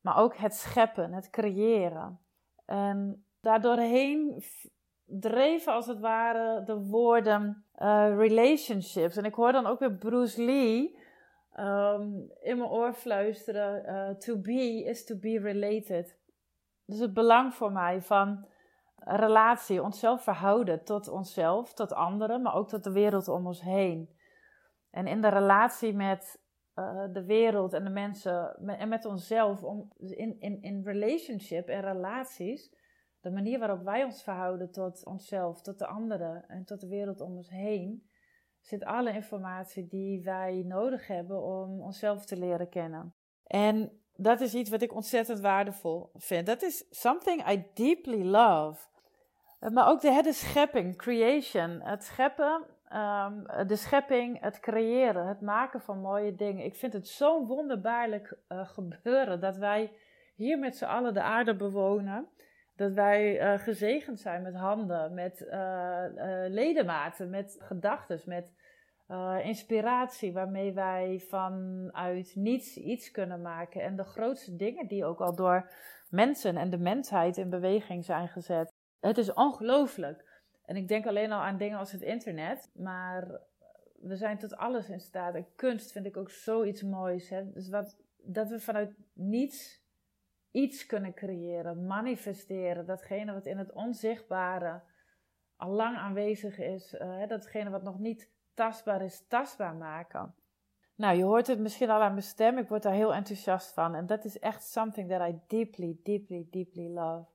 Maar 0.00 0.16
ook 0.16 0.36
het 0.36 0.54
scheppen, 0.54 1.12
het 1.12 1.30
creëren. 1.30 2.20
En 2.64 3.26
daardoorheen 3.40 4.44
dreven 5.04 5.72
als 5.72 5.86
het 5.86 6.00
ware 6.00 6.64
de 6.64 6.80
woorden 6.80 7.64
uh, 7.78 8.16
relationships. 8.16 9.16
En 9.16 9.24
ik 9.24 9.34
hoor 9.34 9.52
dan 9.52 9.66
ook 9.66 9.78
weer 9.78 9.94
Bruce 9.96 10.42
Lee 10.42 10.98
um, 11.58 12.30
in 12.40 12.58
mijn 12.58 12.70
oor 12.70 12.92
fluisteren: 12.92 13.84
uh, 13.86 14.16
To 14.16 14.36
be 14.36 14.84
is 14.84 15.04
to 15.04 15.16
be 15.16 15.38
related. 15.38 16.18
Dus 16.84 16.98
het 16.98 17.14
belang 17.14 17.54
voor 17.54 17.72
mij 17.72 18.02
van 18.02 18.46
relatie, 19.04 19.82
onszelf 19.82 20.22
verhouden 20.22 20.84
tot 20.84 21.08
onszelf, 21.08 21.74
tot 21.74 21.92
anderen, 21.92 22.42
maar 22.42 22.54
ook 22.54 22.68
tot 22.68 22.84
de 22.84 22.92
wereld 22.92 23.28
om 23.28 23.46
ons 23.46 23.60
heen. 23.60 24.16
En 24.90 25.06
in 25.06 25.20
de 25.20 25.28
relatie 25.28 25.94
met 25.94 26.42
uh, 26.74 27.04
de 27.12 27.24
wereld 27.24 27.72
en 27.72 27.84
de 27.84 27.90
mensen 27.90 28.56
en 28.66 28.88
met 28.88 29.04
onszelf, 29.04 29.62
om, 29.62 29.92
in, 29.98 30.40
in, 30.40 30.62
in 30.62 30.82
relationship 30.84 31.68
en 31.68 31.80
relaties, 31.80 32.74
de 33.20 33.30
manier 33.30 33.58
waarop 33.58 33.82
wij 33.82 34.04
ons 34.04 34.22
verhouden 34.22 34.70
tot 34.70 35.04
onszelf, 35.04 35.62
tot 35.62 35.78
de 35.78 35.86
anderen 35.86 36.44
en 36.48 36.64
tot 36.64 36.80
de 36.80 36.88
wereld 36.88 37.20
om 37.20 37.36
ons 37.36 37.50
heen, 37.50 38.08
zit 38.60 38.84
alle 38.84 39.12
informatie 39.12 39.86
die 39.86 40.22
wij 40.22 40.62
nodig 40.66 41.06
hebben 41.06 41.42
om 41.42 41.80
onszelf 41.80 42.24
te 42.24 42.36
leren 42.36 42.68
kennen. 42.68 43.14
En 43.44 44.02
dat 44.16 44.40
is 44.40 44.54
iets 44.54 44.70
wat 44.70 44.82
ik 44.82 44.94
ontzettend 44.94 45.40
waardevol 45.40 46.10
vind. 46.14 46.46
Dat 46.46 46.62
is 46.62 46.86
something 46.90 47.50
I 47.50 47.66
deeply 47.74 48.22
love. 48.22 48.92
Maar 49.72 49.88
ook 49.88 50.00
de, 50.00 50.20
de 50.22 50.32
schepping, 50.32 50.96
creation. 50.96 51.80
Het 51.82 52.04
scheppen, 52.04 52.64
ehm, 52.88 53.66
de 53.66 53.76
schepping, 53.76 54.40
het 54.40 54.60
creëren, 54.60 55.26
het 55.26 55.40
maken 55.40 55.80
van 55.80 56.00
mooie 56.00 56.34
dingen. 56.34 56.64
Ik 56.64 56.76
vind 56.76 56.92
het 56.92 57.08
zo'n 57.08 57.46
wonderbaarlijk 57.46 58.36
uh, 58.48 58.68
gebeuren 58.68 59.40
dat 59.40 59.56
wij 59.56 59.92
hier 60.34 60.58
met 60.58 60.76
z'n 60.76 60.84
allen 60.84 61.14
de 61.14 61.22
aarde 61.22 61.56
bewonen. 61.56 62.28
Dat 62.76 62.92
wij 62.92 63.40
uh, 63.40 63.58
gezegend 63.58 64.20
zijn 64.20 64.42
met 64.42 64.54
handen, 64.54 65.14
met 65.14 65.40
uh, 65.40 66.04
ledematen, 66.48 67.30
met 67.30 67.56
gedachten, 67.58 68.20
met 68.26 68.52
inspiratie, 69.42 70.32
waarmee 70.32 70.72
wij 70.72 71.24
vanuit 71.28 72.32
niets 72.34 72.76
iets 72.76 73.10
kunnen 73.10 73.42
maken. 73.42 73.82
En 73.82 73.96
de 73.96 74.04
grootste 74.04 74.56
dingen 74.56 74.86
die 74.86 75.04
ook 75.04 75.20
al 75.20 75.34
door 75.34 75.70
mensen 76.10 76.56
en 76.56 76.70
de 76.70 76.78
mensheid 76.78 77.36
in 77.36 77.50
beweging 77.50 78.04
zijn 78.04 78.28
gezet. 78.28 78.73
Het 79.06 79.18
is 79.18 79.32
ongelooflijk. 79.32 80.42
En 80.64 80.76
ik 80.76 80.88
denk 80.88 81.06
alleen 81.06 81.32
al 81.32 81.40
aan 81.40 81.56
dingen 81.56 81.78
als 81.78 81.92
het 81.92 82.02
internet, 82.02 82.70
maar 82.74 83.40
we 84.00 84.16
zijn 84.16 84.38
tot 84.38 84.56
alles 84.56 84.88
in 84.88 85.00
staat. 85.00 85.34
En 85.34 85.46
kunst 85.54 85.92
vind 85.92 86.06
ik 86.06 86.16
ook 86.16 86.30
zoiets 86.30 86.82
moois. 86.82 87.28
Hè? 87.28 87.52
Dus 87.52 87.68
wat, 87.68 87.96
dat 88.16 88.48
we 88.48 88.60
vanuit 88.60 88.94
niets 89.12 89.82
iets 90.50 90.86
kunnen 90.86 91.14
creëren, 91.14 91.86
manifesteren. 91.86 92.86
Datgene 92.86 93.32
wat 93.32 93.46
in 93.46 93.58
het 93.58 93.72
onzichtbare 93.72 94.80
al 95.56 95.70
lang 95.70 95.96
aanwezig 95.96 96.58
is, 96.58 96.94
uh, 96.94 97.26
datgene 97.28 97.70
wat 97.70 97.82
nog 97.82 97.98
niet 97.98 98.30
tastbaar 98.54 99.02
is, 99.02 99.26
tastbaar 99.28 99.74
maken. 99.74 100.34
Nou, 100.94 101.16
je 101.16 101.24
hoort 101.24 101.46
het 101.46 101.58
misschien 101.58 101.90
al 101.90 102.02
aan 102.02 102.10
mijn 102.10 102.22
stem. 102.22 102.58
Ik 102.58 102.68
word 102.68 102.82
daar 102.82 102.92
heel 102.92 103.14
enthousiast 103.14 103.72
van. 103.72 103.94
En 103.94 104.06
dat 104.06 104.24
is 104.24 104.38
echt 104.38 104.64
something 104.64 105.08
that 105.08 105.28
I 105.28 105.38
deeply, 105.46 105.96
deeply, 106.02 106.46
deeply 106.50 106.88
love. 106.88 107.32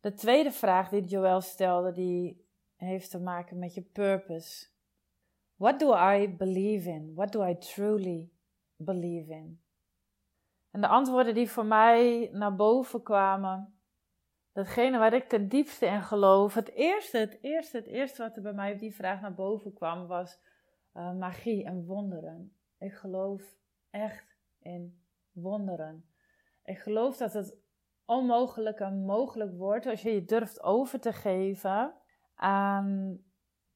De 0.00 0.14
tweede 0.14 0.52
vraag 0.52 0.88
die 0.88 1.04
Joël 1.04 1.40
stelde, 1.40 1.92
die 1.92 2.44
heeft 2.76 3.10
te 3.10 3.20
maken 3.20 3.58
met 3.58 3.74
je 3.74 3.82
purpose. 3.82 4.66
What 5.56 5.80
do 5.80 5.94
I 5.94 6.28
believe 6.36 6.88
in? 6.88 7.14
What 7.14 7.32
do 7.32 7.46
I 7.46 7.58
truly 7.58 8.30
believe 8.76 9.32
in? 9.32 9.60
En 10.70 10.80
de 10.80 10.88
antwoorden 10.88 11.34
die 11.34 11.50
voor 11.50 11.66
mij 11.66 12.30
naar 12.32 12.56
boven 12.56 13.02
kwamen, 13.02 13.74
datgene 14.52 14.98
waar 14.98 15.12
ik 15.12 15.28
ten 15.28 15.48
diepste 15.48 15.86
in 15.86 16.02
geloof, 16.02 16.54
het 16.54 16.70
eerste, 16.70 17.18
het 17.18 17.38
eerste, 17.40 17.76
het 17.76 17.86
eerste 17.86 18.22
wat 18.22 18.36
er 18.36 18.42
bij 18.42 18.52
mij 18.52 18.72
op 18.72 18.78
die 18.78 18.94
vraag 18.94 19.20
naar 19.20 19.34
boven 19.34 19.72
kwam, 19.72 20.06
was 20.06 20.38
uh, 20.94 21.12
magie 21.14 21.64
en 21.64 21.84
wonderen. 21.84 22.56
Ik 22.78 22.94
geloof 22.94 23.56
echt 23.90 24.36
in 24.58 25.02
wonderen. 25.32 26.04
Ik 26.64 26.78
geloof 26.78 27.16
dat 27.16 27.32
het 27.32 27.56
onmogelijke 28.06 28.90
mogelijk 28.90 29.56
wordt 29.56 29.86
als 29.86 30.02
je 30.02 30.14
je 30.14 30.24
durft 30.24 30.62
over 30.62 31.00
te 31.00 31.12
geven 31.12 31.94
aan 32.34 33.18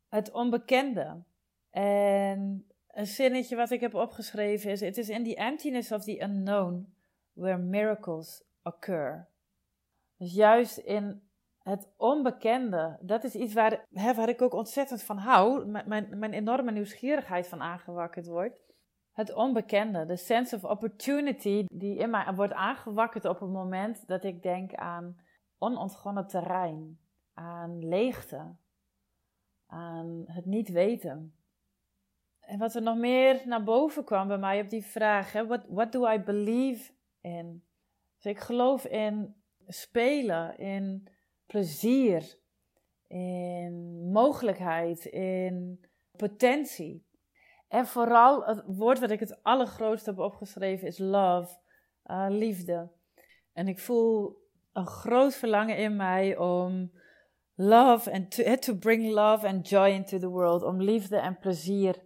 het 0.09 0.33
onbekende. 0.33 1.23
En 1.71 2.67
een 2.87 3.07
zinnetje 3.07 3.57
wat 3.57 3.71
ik 3.71 3.81
heb 3.81 3.95
opgeschreven 3.95 4.71
is: 4.71 4.83
It 4.83 4.99
is 4.99 5.09
in 5.09 5.25
the 5.25 5.37
emptiness 5.37 5.93
of 5.93 6.05
the 6.05 6.23
unknown 6.23 6.95
where 7.33 7.59
miracles 7.59 8.43
occur. 8.63 9.29
Dus 10.17 10.35
juist 10.35 10.79
in 10.79 11.23
het 11.63 11.89
onbekende, 11.97 12.99
dat 13.01 13.25
is 13.25 13.35
iets 13.35 13.55
waar, 13.55 13.87
hè, 13.93 14.15
waar 14.15 14.29
ik 14.29 14.43
ook 14.43 14.55
ontzettend 14.55 15.03
van 15.03 15.17
hou, 15.17 15.67
mijn, 15.67 16.19
mijn 16.19 16.33
enorme 16.33 16.73
nieuwsgierigheid 16.73 17.49
van 17.49 17.61
aangewakkerd 17.61 18.27
wordt. 18.27 18.70
Het 19.13 19.35
onbekende, 19.35 20.07
de 20.07 20.17
sense 20.17 20.57
of 20.57 20.65
opportunity 20.65 21.65
die 21.67 21.97
in 21.97 22.11
mij 22.11 22.35
wordt 22.35 22.53
aangewakkerd 22.53 23.25
op 23.25 23.41
het 23.41 23.51
moment 23.51 24.07
dat 24.07 24.25
ik 24.25 24.43
denk 24.43 24.75
aan 24.75 25.21
onontgonnen 25.59 26.27
terrein, 26.27 27.01
aan 27.35 27.89
leegte, 27.89 28.57
aan 29.67 30.23
het 30.27 30.45
niet 30.45 30.69
weten. 30.69 31.35
En 32.41 32.59
wat 32.59 32.75
er 32.75 32.83
nog 32.83 32.97
meer 32.97 33.43
naar 33.45 33.65
boven 33.65 34.05
kwam 34.05 34.29
bij 34.29 34.39
mij 34.39 34.61
op 34.61 34.69
die 34.69 34.85
vraag, 34.85 35.33
hè, 35.33 35.47
what, 35.47 35.65
what 35.69 35.93
do 35.93 36.13
I 36.13 36.19
believe 36.19 36.93
in? 37.21 37.65
Dus 38.15 38.33
ik 38.33 38.39
geloof 38.39 38.85
in 38.85 39.35
spelen, 39.67 40.59
in 40.59 41.09
plezier, 41.47 42.39
in 43.07 44.09
mogelijkheid, 44.13 45.05
in 45.05 45.85
potentie. 46.17 47.09
En 47.71 47.87
vooral 47.87 48.45
het 48.45 48.63
woord 48.67 48.99
wat 48.99 49.11
ik 49.11 49.21
het 49.21 49.43
allergrootste 49.43 50.11
heb 50.11 50.19
opgeschreven 50.19 50.87
is 50.87 50.99
love, 50.99 51.59
uh, 52.07 52.27
liefde. 52.29 52.91
En 53.53 53.69
ik 53.69 53.79
voel 53.79 54.39
een 54.73 54.87
groot 54.87 55.35
verlangen 55.35 55.77
in 55.77 55.97
mij 55.97 56.37
om 56.37 56.93
love 57.55 58.13
and 58.13 58.31
to, 58.31 58.55
to 58.55 58.75
bring 58.75 59.13
love 59.13 59.47
and 59.47 59.69
joy 59.69 59.89
into 59.89 60.19
the 60.19 60.29
world, 60.29 60.63
om 60.63 60.83
liefde 60.83 61.17
en 61.17 61.39
plezier 61.39 62.03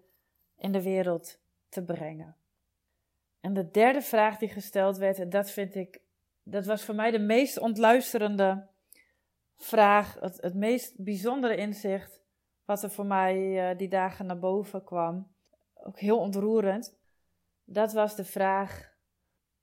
in 0.57 0.73
de 0.73 0.83
wereld 0.83 1.41
te 1.69 1.85
brengen. 1.85 2.37
En 3.41 3.55
de 3.55 3.71
derde 3.71 4.03
vraag 4.03 4.39
die 4.39 4.49
gesteld 4.49 4.97
werd, 4.97 5.19
en 5.19 5.31
dat 5.31 5.51
vind 5.51 5.75
ik, 5.75 6.01
dat 6.43 6.67
was 6.67 6.85
voor 6.85 6.95
mij 6.95 7.11
de 7.11 7.19
meest 7.19 7.59
ontluisterende 7.59 8.67
vraag, 9.57 10.17
het, 10.21 10.41
het 10.41 10.55
meest 10.55 11.05
bijzondere 11.05 11.57
inzicht 11.57 12.21
wat 12.65 12.83
er 12.83 12.91
voor 12.91 13.07
mij 13.07 13.71
uh, 13.71 13.79
die 13.79 13.89
dagen 13.89 14.27
naar 14.27 14.39
boven 14.39 14.85
kwam 14.85 15.33
ook 15.85 15.99
heel 15.99 16.19
ontroerend. 16.19 16.99
Dat 17.65 17.93
was 17.93 18.17
de 18.17 18.25
vraag: 18.25 18.93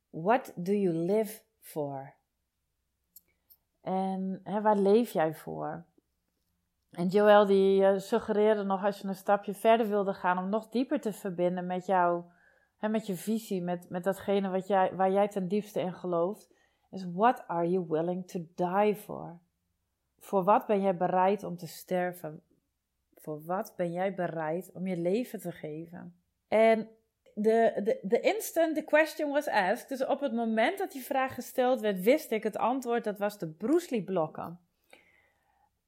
What 0.10 0.54
do 0.56 0.72
you 0.72 0.96
live 0.96 1.42
for? 1.60 2.14
En 3.82 4.40
hè, 4.44 4.62
waar 4.62 4.78
leef 4.78 5.12
jij 5.12 5.34
voor? 5.34 5.86
En 6.92 7.08
Joël 7.08 7.46
die 7.46 7.82
uh, 7.82 7.98
suggereerde 7.98 8.64
nog 8.64 8.84
als 8.84 9.00
je 9.00 9.08
een 9.08 9.16
stapje 9.16 9.54
verder 9.54 9.88
wilde 9.88 10.14
gaan 10.14 10.38
om 10.38 10.50
nog 10.50 10.70
dieper 10.70 11.02
te 11.02 11.14
verbinden 11.14 11.66
met 11.66 11.86
jou, 11.86 12.24
hè, 12.78 12.90
met 12.90 13.08
je 13.08 13.16
visie, 13.16 13.62
met, 13.62 13.90
met 13.90 14.04
datgene 14.04 14.50
wat 14.50 14.68
jij, 14.68 14.96
waar 14.96 15.12
jij 15.12 15.28
ten 15.28 15.48
diepste 15.48 15.80
in 15.80 15.94
gelooft, 15.94 16.54
is 16.90 17.06
what 17.14 17.48
are 17.48 17.70
you 17.70 17.86
willing 17.88 18.28
to 18.28 18.40
die 18.56 18.96
for? 18.96 19.40
Voor 20.20 20.44
wat 20.44 20.66
ben 20.66 20.82
jij 20.82 20.98
bereid 20.98 21.44
om 21.44 21.58
te 21.58 21.68
sterven? 21.68 22.44
Voor 23.22 23.42
wat 23.46 23.74
ben 23.76 23.92
jij 23.92 24.14
bereid 24.14 24.72
om 24.74 24.88
je 24.88 24.98
leven 24.98 25.40
te 25.40 25.52
geven? 25.52 26.22
En 26.48 26.90
de, 27.34 27.82
de, 27.84 28.00
de 28.02 28.20
instant 28.20 28.76
the 28.76 28.84
question 28.84 29.32
was 29.32 29.48
asked, 29.48 29.90
dus 29.90 30.06
op 30.06 30.20
het 30.20 30.34
moment 30.34 30.78
dat 30.78 30.92
die 30.92 31.04
vraag 31.04 31.34
gesteld 31.34 31.82
werd, 31.82 32.02
wist 32.02 32.32
ik 32.32 32.44
het 32.44 32.58
antwoord, 32.58 33.04
dat 33.04 33.18
was 33.18 33.38
de 33.38 33.48
Bruce 33.48 33.88
Lee 33.90 34.04
blokken. 34.04 34.60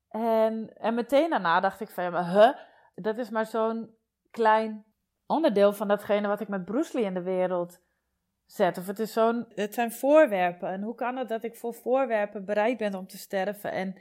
En, 0.09 0.77
en 0.77 0.93
meteen 0.93 1.29
daarna 1.29 1.59
dacht 1.59 1.79
ik 1.79 1.89
van, 1.89 2.03
ja, 2.03 2.59
dat 2.95 3.17
is 3.17 3.29
maar 3.29 3.45
zo'n 3.45 3.95
klein 4.31 4.85
onderdeel 5.25 5.73
van 5.73 5.87
datgene 5.87 6.27
wat 6.27 6.39
ik 6.39 6.47
met 6.47 6.65
Bruce 6.65 6.97
Lee 6.97 7.05
in 7.05 7.13
de 7.13 7.21
wereld 7.21 7.81
zet. 8.45 8.77
Of 8.77 8.87
het, 8.87 8.99
is 8.99 9.13
zo'n, 9.13 9.45
het 9.55 9.73
zijn 9.73 9.91
voorwerpen. 9.91 10.69
En 10.69 10.81
hoe 10.81 10.95
kan 10.95 11.17
het 11.17 11.29
dat 11.29 11.43
ik 11.43 11.55
voor 11.55 11.73
voorwerpen 11.73 12.45
bereid 12.45 12.77
ben 12.77 12.95
om 12.95 13.07
te 13.07 13.17
sterven? 13.17 13.71
En 13.71 13.95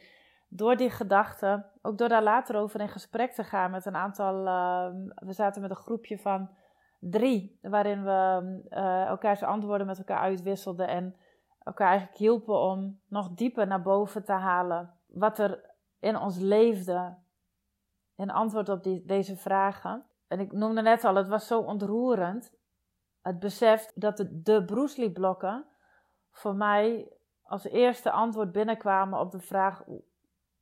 door 0.54 0.76
die 0.76 0.90
gedachten, 0.90 1.66
ook 1.82 1.99
door 1.99 2.09
daar 2.09 2.23
later 2.23 2.56
over 2.56 2.80
in 2.80 2.88
gesprek 2.88 3.32
te 3.32 3.44
gaan 3.44 3.71
met 3.71 3.87
een 3.87 3.97
aantal. 3.97 4.47
Ehm, 4.47 5.26
we 5.26 5.32
zaten 5.32 5.62
met 5.62 5.71
een 5.71 5.76
groepje 5.76 6.18
van 6.18 6.50
drie, 6.99 7.59
waarin 7.62 8.04
we 8.04 8.61
uh, 8.71 9.04
elkaars 9.04 9.42
antwoorden 9.42 9.87
met 9.87 9.99
elkaar 9.99 10.18
uitwisselden 10.18 10.88
en 10.88 11.16
elkaar 11.59 11.88
eigenlijk 11.88 12.18
hielpen 12.18 12.59
om 12.59 13.00
nog 13.09 13.28
dieper 13.35 13.66
naar 13.66 13.82
boven 13.82 14.25
te 14.25 14.32
halen 14.32 14.94
wat 15.06 15.38
er 15.38 15.71
in 15.99 16.16
ons 16.16 16.38
leefde 16.38 17.16
in 18.16 18.30
antwoord 18.30 18.68
op 18.68 18.82
deze 19.04 19.37
vragen. 19.37 20.06
En 20.28 20.40
ik 20.40 20.52
noemde 20.52 20.82
net 20.82 21.04
al, 21.04 21.14
het 21.14 21.28
was 21.28 21.47
zo 21.47 21.61
ontroerend. 21.61 22.52
Het 23.21 23.38
besef 23.38 23.92
dat 23.94 24.16
de, 24.16 24.42
de 24.42 24.64
Bruce 24.64 25.00
Lee 25.00 25.12
blokken 25.12 25.66
voor 26.30 26.54
mij 26.54 27.12
als 27.42 27.64
eerste 27.64 28.11
antwoord 28.11 28.52
binnenkwamen 28.52 29.18
op 29.18 29.30
de 29.30 29.40
vraag 29.40 29.85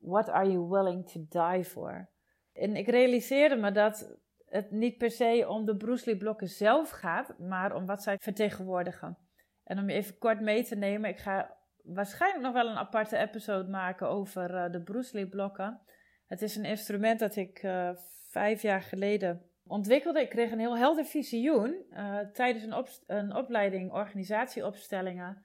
what 0.00 0.28
are 0.28 0.50
you 0.50 0.69
willing 0.69 1.11
to 1.11 1.26
die 1.28 1.64
for? 1.64 2.09
En 2.52 2.76
ik 2.76 2.88
realiseerde 2.88 3.57
me 3.57 3.73
dat 3.73 4.19
het 4.47 4.71
niet 4.71 4.99
per 4.99 5.11
se 5.11 5.47
om 5.49 5.64
de 5.64 5.76
Bruce 5.76 6.07
Lee 6.07 6.16
blokken 6.19 6.49
zelf 6.49 6.90
gaat, 6.90 7.38
maar 7.38 7.75
om 7.75 7.87
wat 7.87 8.02
zij 8.02 8.19
vertegenwoordigen. 8.19 9.19
En 9.64 9.78
om 9.78 9.88
je 9.88 9.95
even 9.95 10.19
kort 10.19 10.40
mee 10.40 10.64
te 10.64 10.76
nemen, 10.76 11.11
ik 11.11 11.19
ga 11.19 11.57
waarschijnlijk 11.83 12.45
nog 12.45 12.52
wel 12.52 12.69
een 12.69 12.76
aparte 12.76 13.16
episode 13.16 13.69
maken 13.69 14.09
over 14.09 14.54
uh, 14.54 14.73
de 14.73 14.83
Bruce 14.83 15.16
Lee 15.16 15.28
blokken. 15.28 15.80
Het 16.26 16.42
is 16.42 16.57
een 16.57 16.64
instrument 16.64 17.19
dat 17.19 17.37
ik 17.37 17.62
uh, 17.62 17.90
vijf 18.28 18.62
jaar 18.62 18.83
geleden 18.83 19.50
ontwikkelde. 19.66 20.21
Ik 20.21 20.28
kreeg 20.28 20.50
een 20.50 20.59
heel 20.59 20.76
helder 20.76 21.04
visioen 21.04 21.85
uh, 21.90 22.19
tijdens 22.19 22.64
een, 22.64 22.87
een, 23.16 23.35
opleiding 23.35 23.92
organisatieopstellingen 23.92 25.45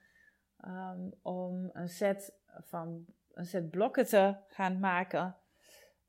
um, 0.66 1.12
om 1.22 1.70
een 1.72 1.88
set 1.88 2.34
van 2.60 3.06
een 3.36 3.46
set 3.46 3.70
blokken 3.70 4.06
te 4.06 4.36
gaan 4.46 4.78
maken 4.78 5.36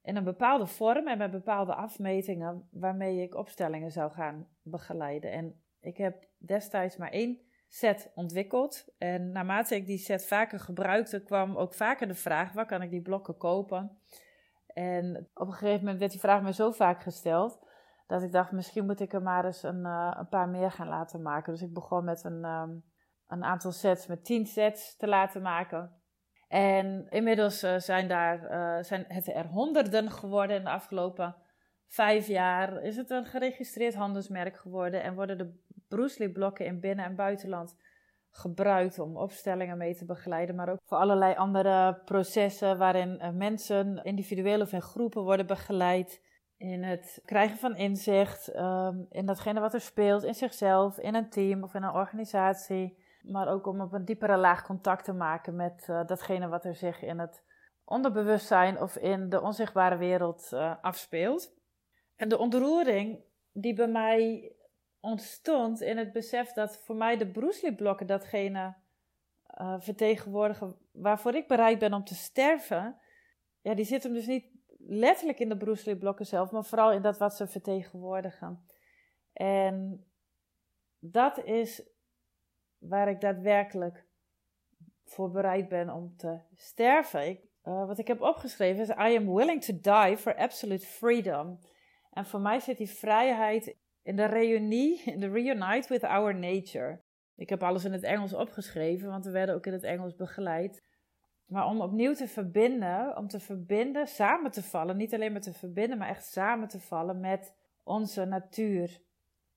in 0.02 0.16
een 0.16 0.24
bepaalde 0.24 0.66
vorm 0.66 1.08
en 1.08 1.18
met 1.18 1.32
bepaalde 1.32 1.74
afmetingen 1.74 2.68
waarmee 2.72 3.22
ik 3.22 3.36
opstellingen 3.36 3.92
zou 3.92 4.12
gaan 4.12 4.48
begeleiden. 4.62 5.32
En 5.32 5.62
ik 5.80 5.98
heb 5.98 6.26
destijds 6.38 6.98
maar 6.98 7.12
één 7.12 7.40
set 7.68 8.12
ontwikkeld. 8.16 8.86
En 8.98 9.32
naarmate 9.32 9.76
ik 9.76 9.86
die 9.86 9.98
set 9.98 10.28
vaker 10.28 10.60
gebruikte, 10.60 11.24
kwam 11.24 11.58
ook 11.58 11.74
vaker 11.74 12.08
de 12.08 12.14
vraag: 12.14 12.54
waar 12.54 12.66
kan 12.66 12.82
ik 12.82 12.90
die 12.90 13.02
blokken 13.02 13.38
kopen? 13.38 14.00
En 14.68 15.30
op 15.34 15.48
een 15.48 15.54
gegeven 15.54 15.80
moment 15.80 16.00
werd 16.00 16.12
die 16.12 16.20
vraag 16.20 16.42
me 16.42 16.54
zo 16.54 16.72
vaak 16.72 17.04
gesteld 17.04 17.60
dat 18.08 18.24
ik 18.24 18.32
dacht: 18.32 18.52
misschien 18.52 18.86
moet 18.86 19.00
ik 19.00 19.14
er 19.14 19.22
maar 19.22 19.46
eens 19.46 19.64
een, 19.64 19.86
uh, 19.86 20.16
een 20.18 20.30
paar 20.30 20.50
meer 20.50 20.72
gaan 20.72 20.88
laten 20.88 21.22
maken. 21.22 21.54
Dus 21.54 21.62
ik 21.62 21.74
begon 21.74 22.04
met 22.04 22.24
een, 22.24 22.46
um, 22.46 22.84
een 23.28 23.44
aantal 23.44 23.72
sets, 23.72 24.08
met 24.08 24.26
tien 24.26 24.46
sets 24.46 24.96
te 24.96 25.08
laten 25.08 25.42
maken. 25.42 25.97
En 26.48 27.08
inmiddels 27.10 27.64
uh, 27.64 27.78
zijn, 27.78 28.08
daar, 28.08 28.52
uh, 28.52 28.84
zijn 28.84 29.06
het 29.08 29.28
er 29.28 29.46
honderden 29.46 30.12
geworden 30.12 30.56
in 30.56 30.64
de 30.64 30.70
afgelopen 30.70 31.36
vijf 31.88 32.28
jaar. 32.28 32.84
Is 32.84 32.98
het 32.98 33.10
een 33.10 33.26
geregistreerd 33.26 33.96
handelsmerk 33.96 34.58
geworden 34.58 35.04
en 35.04 35.16
worden 35.16 35.38
de 35.38 35.54
Bruce 35.88 36.30
blokken 36.32 36.66
in 36.66 36.80
binnen- 36.80 37.06
en 37.06 37.16
buitenland 37.16 37.76
gebruikt 38.32 39.00
om 39.00 39.18
opstellingen 39.18 39.78
mee 39.78 39.96
te 39.96 40.06
begeleiden, 40.06 40.56
maar 40.56 40.70
ook 40.70 40.80
voor 40.86 40.98
allerlei 40.98 41.36
andere 41.36 42.02
processen 42.06 42.78
waarin 42.78 43.20
uh, 43.22 43.30
mensen, 43.30 44.04
individueel 44.04 44.62
of 44.62 44.74
in 44.74 44.82
groepen, 44.82 45.24
worden 45.24 45.48
begeleid 45.48 46.22
in 46.58 46.84
het 46.84 47.22
krijgen 47.26 47.58
van 47.58 47.76
inzicht, 47.76 48.56
um, 48.56 49.06
in 49.10 49.26
datgene 49.26 49.60
wat 49.60 49.74
er 49.74 49.82
speelt 49.82 50.24
in 50.24 50.34
zichzelf, 50.34 50.98
in 50.98 51.16
een 51.16 51.30
team 51.30 51.64
of 51.64 51.74
in 51.74 51.84
een 51.84 51.94
organisatie 51.94 52.98
maar 53.32 53.48
ook 53.48 53.68
om 53.68 53.82
op 53.82 53.94
een 53.94 54.06
diepere 54.06 54.38
laag 54.38 54.66
contact 54.66 55.06
te 55.06 55.14
maken 55.14 55.56
met 55.56 55.88
uh, 55.90 56.06
datgene 56.06 56.48
wat 56.48 56.66
er 56.66 56.76
zich 56.76 57.02
in 57.02 57.20
het 57.20 57.44
onderbewustzijn 57.84 58.82
of 58.82 58.96
in 58.96 59.30
de 59.30 59.42
onzichtbare 59.42 59.98
wereld 59.98 60.50
uh, 60.54 60.76
afspeelt. 60.82 61.56
En 62.16 62.30
de 62.30 62.38
ontroering 62.38 63.20
die 63.52 63.74
bij 63.74 63.88
mij 63.88 64.52
ontstond 65.00 65.82
in 65.82 65.98
het 65.98 66.12
besef 66.12 66.54
dat 66.54 66.78
voor 66.78 66.96
mij 66.96 67.18
de 67.18 67.28
Bruce 67.28 67.66
Lee 67.66 67.76
blokken 67.76 68.08
datgene 68.08 68.76
uh, 69.62 69.76
vertegenwoordigen 69.80 70.76
waarvoor 70.92 71.36
ik 71.36 71.48
bereid 71.48 71.80
ben 71.80 71.94
om 71.94 72.04
te 72.04 72.16
sterven, 72.16 72.98
ja, 73.62 73.74
die 73.74 73.86
zit 73.86 74.04
hem 74.04 74.14
dus 74.14 74.28
niet 74.28 74.46
letterlijk 74.78 75.40
in 75.40 75.50
de 75.50 75.58
Bruce 75.58 75.86
Lee 75.86 75.98
blokken 75.98 76.26
zelf, 76.26 76.52
maar 76.52 76.66
vooral 76.66 76.92
in 76.92 77.02
dat 77.02 77.18
wat 77.18 77.36
ze 77.36 77.48
vertegenwoordigen. 77.48 78.66
En 79.34 80.06
dat 81.00 81.44
is 81.44 81.84
waar 82.80 83.10
ik 83.10 83.22
daadwerkelijk 83.22 84.06
voor 85.04 85.32
bereid 85.32 85.70
ben 85.70 85.90
om 85.90 86.18
te 86.18 86.40
sterven. 86.56 87.28
Ik, 87.28 87.42
uh, 87.64 87.86
wat 87.86 87.98
ik 87.98 88.08
heb 88.08 88.22
opgeschreven 88.22 88.82
is: 88.82 88.90
I 88.90 89.18
am 89.18 89.34
willing 89.34 89.64
to 89.64 89.74
die 89.82 90.18
for 90.18 90.36
absolute 90.36 90.86
freedom. 90.86 91.60
En 92.12 92.26
voor 92.26 92.40
mij 92.42 92.60
zit 92.60 92.78
die 92.78 92.90
vrijheid 92.90 93.76
in 94.02 94.16
de 94.16 94.26
reunie, 94.26 95.02
in 95.06 95.20
de 95.20 95.30
reunite 95.30 95.88
with 95.88 96.04
our 96.04 96.36
nature. 96.36 97.02
Ik 97.36 97.50
heb 97.50 97.64
alles 97.64 97.86
in 97.86 97.92
het 97.92 98.04
Engels 98.04 98.34
opgeschreven, 98.34 99.10
want 99.10 99.26
we 99.26 99.32
werden 99.32 99.56
ook 99.56 99.66
in 99.66 99.74
het 99.74 99.84
Engels 99.84 100.16
begeleid. 100.16 100.84
Maar 101.46 101.68
om 101.68 101.82
opnieuw 101.82 102.14
te 102.14 102.28
verbinden, 102.28 103.18
om 103.18 103.28
te 103.28 103.40
verbinden, 103.40 104.08
samen 104.08 104.52
te 104.52 104.64
vallen, 104.64 104.98
niet 104.98 105.14
alleen 105.14 105.32
maar 105.32 105.42
te 105.42 105.54
verbinden, 105.54 105.98
maar 105.98 106.08
echt 106.08 106.26
samen 106.26 106.68
te 106.68 106.80
vallen 106.80 107.20
met 107.20 107.54
onze 107.84 108.26
natuur. 108.26 109.02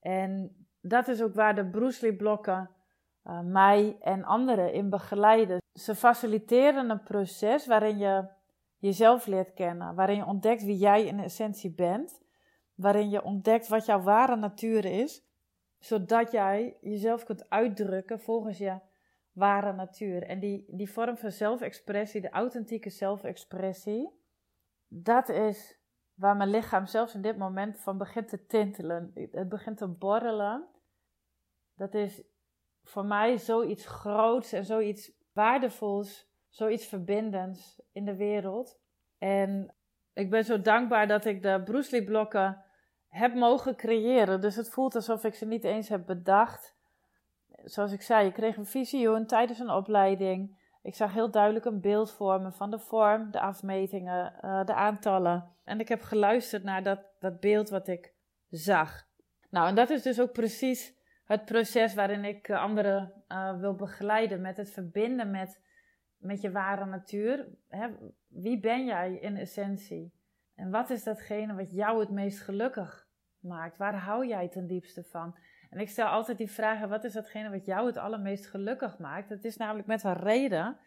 En 0.00 0.56
dat 0.80 1.08
is 1.08 1.22
ook 1.22 1.34
waar 1.34 1.54
de 1.54 1.66
Bruce 1.66 2.06
Lee 2.06 2.16
blokken 2.16 2.70
uh, 3.24 3.40
mij 3.40 3.96
en 4.00 4.24
anderen 4.24 4.72
in 4.72 4.90
begeleiden. 4.90 5.58
Ze 5.72 5.94
faciliteren 5.94 6.90
een 6.90 7.02
proces 7.02 7.66
waarin 7.66 7.98
je 7.98 8.28
jezelf 8.78 9.26
leert 9.26 9.52
kennen, 9.54 9.94
waarin 9.94 10.16
je 10.16 10.26
ontdekt 10.26 10.64
wie 10.64 10.76
jij 10.76 11.06
in 11.06 11.20
essentie 11.20 11.70
bent, 11.70 12.20
waarin 12.74 13.10
je 13.10 13.22
ontdekt 13.22 13.68
wat 13.68 13.86
jouw 13.86 14.00
ware 14.00 14.36
natuur 14.36 14.84
is, 14.84 15.22
zodat 15.78 16.30
jij 16.30 16.76
jezelf 16.80 17.24
kunt 17.24 17.50
uitdrukken 17.50 18.20
volgens 18.20 18.58
je 18.58 18.78
ware 19.32 19.72
natuur. 19.72 20.22
En 20.22 20.40
die, 20.40 20.64
die 20.68 20.90
vorm 20.90 21.16
van 21.16 21.30
zelfexpressie, 21.30 22.20
de 22.20 22.30
authentieke 22.30 22.90
zelfexpressie, 22.90 24.10
dat 24.88 25.28
is 25.28 25.78
waar 26.14 26.36
mijn 26.36 26.50
lichaam 26.50 26.86
zelfs 26.86 27.14
in 27.14 27.22
dit 27.22 27.36
moment 27.36 27.78
van 27.78 27.98
begint 27.98 28.28
te 28.28 28.46
tintelen. 28.46 29.12
Het 29.14 29.48
begint 29.48 29.76
te 29.78 29.88
borrelen. 29.88 30.66
Dat 31.76 31.94
is 31.94 32.22
voor 32.84 33.04
mij 33.04 33.38
zoiets 33.38 33.86
groots 33.86 34.52
en 34.52 34.64
zoiets 34.64 35.12
waardevols, 35.32 36.28
zoiets 36.48 36.86
verbindends 36.86 37.80
in 37.92 38.04
de 38.04 38.16
wereld. 38.16 38.78
En 39.18 39.74
ik 40.14 40.30
ben 40.30 40.44
zo 40.44 40.60
dankbaar 40.60 41.06
dat 41.06 41.24
ik 41.24 41.42
de 41.42 41.62
Bruce 41.64 41.90
Lee 41.90 42.04
blokken 42.04 42.64
heb 43.08 43.34
mogen 43.34 43.76
creëren. 43.76 44.40
Dus 44.40 44.56
het 44.56 44.70
voelt 44.70 44.94
alsof 44.94 45.24
ik 45.24 45.34
ze 45.34 45.46
niet 45.46 45.64
eens 45.64 45.88
heb 45.88 46.06
bedacht. 46.06 46.76
Zoals 47.64 47.92
ik 47.92 48.02
zei, 48.02 48.26
ik 48.26 48.32
kreeg 48.32 48.56
een 48.56 48.66
visioen 48.66 49.26
tijdens 49.26 49.58
een 49.58 49.70
opleiding. 49.70 50.58
Ik 50.82 50.94
zag 50.94 51.12
heel 51.12 51.30
duidelijk 51.30 51.64
een 51.64 51.80
beeld 51.80 52.10
vormen 52.10 52.52
van 52.52 52.70
de 52.70 52.78
vorm, 52.78 53.30
de 53.30 53.40
afmetingen, 53.40 54.34
uh, 54.44 54.64
de 54.64 54.74
aantallen. 54.74 55.48
En 55.64 55.80
ik 55.80 55.88
heb 55.88 56.02
geluisterd 56.02 56.62
naar 56.62 56.82
dat, 56.82 57.00
dat 57.18 57.40
beeld 57.40 57.68
wat 57.68 57.88
ik 57.88 58.12
zag. 58.50 59.06
Nou, 59.50 59.68
en 59.68 59.74
dat 59.74 59.90
is 59.90 60.02
dus 60.02 60.20
ook 60.20 60.32
precies 60.32 60.94
het 61.30 61.44
proces 61.44 61.94
waarin 61.94 62.24
ik 62.24 62.48
eh, 62.48 62.62
anderen 62.62 63.12
uh, 63.28 63.58
wil 63.60 63.74
begeleiden 63.74 64.40
met 64.40 64.56
het 64.56 64.70
verbinden 64.70 65.30
met, 65.30 65.60
met 66.16 66.40
je 66.40 66.50
ware 66.50 66.84
natuur. 66.84 67.48
Hè? 67.68 67.88
Wie 68.28 68.60
ben 68.60 68.84
jij 68.84 69.14
in 69.14 69.36
essentie? 69.36 70.12
En 70.54 70.70
wat 70.70 70.90
is 70.90 71.04
datgene 71.04 71.54
wat 71.54 71.70
jou 71.70 72.00
het 72.00 72.10
meest 72.10 72.40
gelukkig 72.40 73.08
maakt? 73.38 73.76
Waar 73.76 73.94
hou 73.94 74.26
jij 74.26 74.48
ten 74.48 74.66
diepste 74.66 75.04
van? 75.04 75.36
En 75.70 75.78
ik 75.78 75.88
stel 75.88 76.06
altijd 76.06 76.38
die 76.38 76.50
vragen: 76.50 76.88
wat 76.88 77.04
is 77.04 77.12
datgene 77.12 77.50
wat 77.50 77.64
jou 77.64 77.86
het 77.86 77.96
allermeest 77.96 78.46
gelukkig 78.46 78.98
maakt? 78.98 79.28
Het 79.28 79.44
is 79.44 79.56
namelijk 79.56 79.86
met 79.86 80.02
een 80.02 80.16
reden 80.16 80.78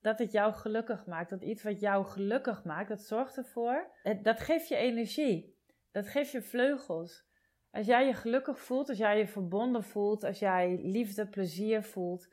dat 0.00 0.18
het 0.18 0.32
jou 0.32 0.52
gelukkig 0.52 1.06
maakt. 1.06 1.30
Dat 1.30 1.42
iets 1.42 1.62
wat 1.62 1.80
jou 1.80 2.04
gelukkig 2.04 2.64
maakt, 2.64 2.88
dat 2.88 3.00
zorgt 3.00 3.36
ervoor. 3.36 3.90
Dat 4.22 4.40
geeft 4.40 4.68
je 4.68 4.76
energie. 4.76 5.58
Dat 5.92 6.08
geeft 6.08 6.30
je 6.30 6.42
vleugels. 6.42 7.32
Als 7.74 7.86
jij 7.86 8.06
je 8.06 8.14
gelukkig 8.14 8.60
voelt, 8.60 8.88
als 8.88 8.98
jij 8.98 9.18
je 9.18 9.26
verbonden 9.26 9.82
voelt, 9.84 10.24
als 10.24 10.38
jij 10.38 10.78
liefde, 10.82 11.26
plezier 11.26 11.82
voelt, 11.82 12.28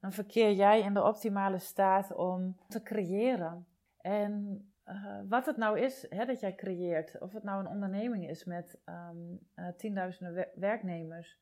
dan 0.00 0.12
verkeer 0.12 0.52
jij 0.52 0.80
in 0.80 0.94
de 0.94 1.02
optimale 1.02 1.58
staat 1.58 2.14
om 2.14 2.56
te 2.68 2.82
creëren. 2.82 3.66
En 4.00 4.64
uh, 4.86 5.20
wat 5.28 5.46
het 5.46 5.56
nou 5.56 5.80
is 5.80 6.06
hè, 6.08 6.24
dat 6.24 6.40
jij 6.40 6.54
creëert, 6.54 7.20
of 7.20 7.32
het 7.32 7.42
nou 7.42 7.60
een 7.60 7.70
onderneming 7.70 8.28
is 8.28 8.44
met 8.44 8.78
um, 8.84 9.38
uh, 9.54 9.68
tienduizenden 9.68 10.48
werknemers, 10.54 11.38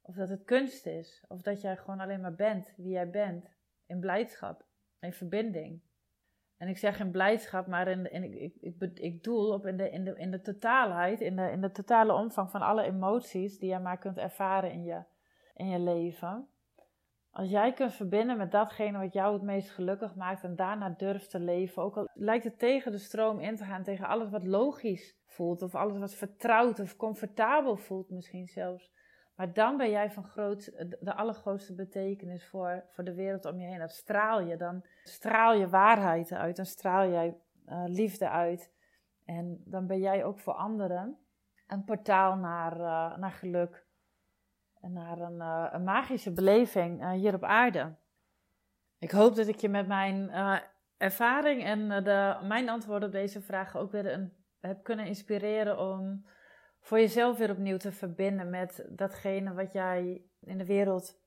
of 0.00 0.14
dat 0.14 0.28
het 0.28 0.44
kunst 0.44 0.86
is, 0.86 1.24
of 1.28 1.42
dat 1.42 1.60
jij 1.60 1.76
gewoon 1.76 2.00
alleen 2.00 2.20
maar 2.20 2.34
bent 2.34 2.72
wie 2.76 2.92
jij 2.92 3.10
bent, 3.10 3.56
in 3.86 4.00
blijdschap, 4.00 4.64
in 5.00 5.12
verbinding. 5.12 5.80
En 6.62 6.68
ik 6.68 6.78
zeg 6.78 7.00
in 7.00 7.10
blijdschap, 7.10 7.66
maar 7.66 7.88
in, 7.88 8.12
in, 8.12 8.42
ik, 8.42 8.54
ik, 8.60 8.98
ik 8.98 9.24
doel 9.24 9.52
op 9.52 9.66
in 9.66 9.76
de, 9.76 9.90
in, 9.90 10.04
de, 10.04 10.14
in 10.16 10.30
de 10.30 10.40
totaalheid, 10.40 11.20
in 11.20 11.36
de, 11.36 11.50
in 11.50 11.60
de 11.60 11.70
totale 11.70 12.12
omvang 12.12 12.50
van 12.50 12.62
alle 12.62 12.82
emoties 12.82 13.58
die 13.58 13.70
je 13.70 13.78
maar 13.78 13.98
kunt 13.98 14.18
ervaren 14.18 14.72
in 14.72 14.84
je, 14.84 15.02
in 15.54 15.68
je 15.68 15.78
leven. 15.78 16.48
Als 17.30 17.50
jij 17.50 17.72
kunt 17.72 17.92
verbinden 17.92 18.36
met 18.36 18.50
datgene 18.50 18.98
wat 18.98 19.12
jou 19.12 19.32
het 19.32 19.42
meest 19.42 19.70
gelukkig 19.70 20.14
maakt 20.14 20.44
en 20.44 20.56
daarna 20.56 20.94
durft 20.96 21.30
te 21.30 21.40
leven, 21.40 21.82
ook 21.82 21.96
al 21.96 22.08
lijkt 22.14 22.44
het 22.44 22.58
tegen 22.58 22.92
de 22.92 22.98
stroom 22.98 23.40
in 23.40 23.56
te 23.56 23.64
gaan, 23.64 23.82
tegen 23.82 24.06
alles 24.06 24.30
wat 24.30 24.44
logisch 24.44 25.16
voelt, 25.26 25.62
of 25.62 25.74
alles 25.74 25.98
wat 25.98 26.14
vertrouwd 26.14 26.80
of 26.80 26.96
comfortabel 26.96 27.76
voelt 27.76 28.10
misschien 28.10 28.46
zelfs. 28.46 28.92
Maar 29.34 29.52
dan 29.52 29.76
ben 29.76 29.90
jij 29.90 30.10
van 30.10 30.24
groot, 30.24 30.72
de 31.00 31.14
allergrootste 31.14 31.74
betekenis 31.74 32.46
voor, 32.46 32.84
voor 32.90 33.04
de 33.04 33.14
wereld 33.14 33.44
om 33.44 33.60
je 33.60 33.66
heen. 33.66 33.78
Dat 33.78 33.92
straal 33.92 34.40
je. 34.40 34.56
Dan 34.56 34.84
straal 35.04 35.54
je 35.54 35.68
waarheid 35.68 36.32
uit. 36.32 36.56
Dan 36.56 36.66
straal 36.66 37.10
jij 37.10 37.36
uh, 37.68 37.84
liefde 37.86 38.28
uit. 38.28 38.72
En 39.24 39.62
dan 39.64 39.86
ben 39.86 39.98
jij 39.98 40.24
ook 40.24 40.40
voor 40.40 40.54
anderen 40.54 41.18
een 41.66 41.84
portaal 41.84 42.36
naar, 42.36 42.76
uh, 42.76 43.16
naar 43.16 43.32
geluk. 43.32 43.86
En 44.80 44.92
naar 44.92 45.18
een, 45.18 45.40
een 45.74 45.84
magische 45.84 46.32
beleving 46.32 47.10
hier 47.10 47.34
op 47.34 47.44
aarde. 47.44 47.94
Ik 48.98 49.10
hoop 49.10 49.34
dat 49.34 49.46
ik 49.46 49.56
je 49.56 49.68
met 49.68 49.86
mijn 49.86 50.30
ervaring 51.02 51.64
en 51.64 51.90
eh, 51.90 52.04
de, 52.04 52.46
mijn 52.46 52.68
antwoord 52.68 53.04
op 53.04 53.12
deze 53.12 53.40
vragen 53.40 53.80
ook 53.80 53.92
weer 53.92 54.12
een, 54.12 54.32
heb 54.60 54.82
kunnen 54.82 55.06
inspireren 55.06 55.78
om 55.78 56.26
voor 56.82 56.98
jezelf 56.98 57.38
weer 57.38 57.50
opnieuw 57.50 57.76
te 57.76 57.92
verbinden 57.92 58.50
met 58.50 58.84
datgene 58.88 59.54
wat 59.54 59.72
jij 59.72 60.22
in 60.40 60.58
de 60.58 60.66
wereld 60.66 61.20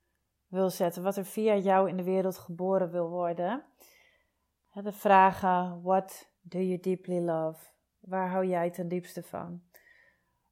wil 0.48 0.70
zetten, 0.70 1.04
wat 1.04 1.18
er 1.18 1.26
via 1.26 1.56
jou 1.56 1.90
in 1.90 1.98
de 1.98 2.04
wereld 2.04 2.38
geboren 2.38 2.92
wil 2.92 3.10
worden. 3.10 3.64
De 4.74 4.92
vragen: 4.92 5.82
What 5.82 6.30
do 6.42 6.60
you 6.60 6.80
deeply 6.80 7.20
love? 7.20 7.60
Waar 8.00 8.30
hou 8.30 8.46
jij 8.46 8.70
ten 8.70 8.88
diepste 8.88 9.24
van? 9.24 9.62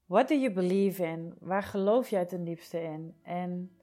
What 0.06 0.28
do 0.28 0.36
you 0.36 0.54
believe 0.54 1.04
in? 1.04 1.36
Waar 1.40 1.64
geloof 1.64 2.10
jij 2.10 2.26
ten 2.26 2.44
diepste 2.44 2.82
in? 2.82 3.16
En 3.24 3.78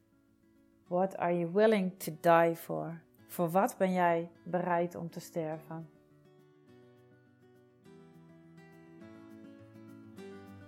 what 0.87 1.17
are 1.17 1.39
you 1.39 1.53
willing 1.53 1.99
to 1.99 2.13
die 2.21 2.57
for? 2.57 3.03
Voor 3.27 3.51
wat 3.51 3.75
ben 3.79 3.93
jij 3.93 4.31
bereid 4.45 4.95
om 4.95 5.11
te 5.11 5.21
sterven? 5.21 6.00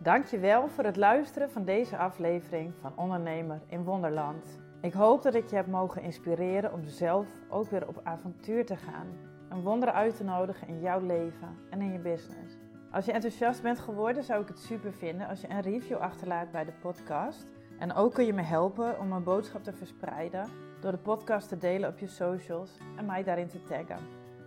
Dankjewel 0.02 0.68
voor 0.68 0.84
het 0.84 0.96
luisteren 0.96 1.50
van 1.50 1.64
deze 1.64 1.96
aflevering 1.96 2.72
van 2.80 2.92
Ondernemer 2.96 3.60
in 3.66 3.84
Wonderland. 3.84 4.60
Ik 4.80 4.92
hoop 4.92 5.22
dat 5.22 5.34
ik 5.34 5.50
je 5.50 5.56
heb 5.56 5.66
mogen 5.66 6.02
inspireren 6.02 6.72
om 6.72 6.84
zelf 6.84 7.26
ook 7.48 7.70
weer 7.70 7.88
op 7.88 8.00
avontuur 8.02 8.66
te 8.66 8.76
gaan. 8.76 9.06
Een 9.48 9.62
wonder 9.62 9.92
uit 9.92 10.16
te 10.16 10.24
nodigen 10.24 10.68
in 10.68 10.80
jouw 10.80 11.00
leven 11.00 11.48
en 11.70 11.80
in 11.80 11.92
je 11.92 11.98
business. 11.98 12.58
Als 12.90 13.04
je 13.04 13.12
enthousiast 13.12 13.62
bent 13.62 13.78
geworden, 13.78 14.24
zou 14.24 14.42
ik 14.42 14.48
het 14.48 14.58
super 14.58 14.92
vinden 14.92 15.28
als 15.28 15.40
je 15.40 15.50
een 15.50 15.60
review 15.60 15.96
achterlaat 15.96 16.50
bij 16.50 16.64
de 16.64 16.72
podcast. 16.80 17.46
En 17.78 17.94
ook 17.94 18.14
kun 18.14 18.26
je 18.26 18.32
me 18.32 18.42
helpen 18.42 18.98
om 19.00 19.08
mijn 19.08 19.24
boodschap 19.24 19.64
te 19.64 19.72
verspreiden 19.72 20.48
door 20.80 20.92
de 20.92 20.98
podcast 20.98 21.48
te 21.48 21.58
delen 21.58 21.88
op 21.88 21.98
je 21.98 22.06
socials 22.06 22.78
en 22.96 23.06
mij 23.06 23.22
daarin 23.22 23.48
te 23.48 23.62
taggen. 23.62 23.98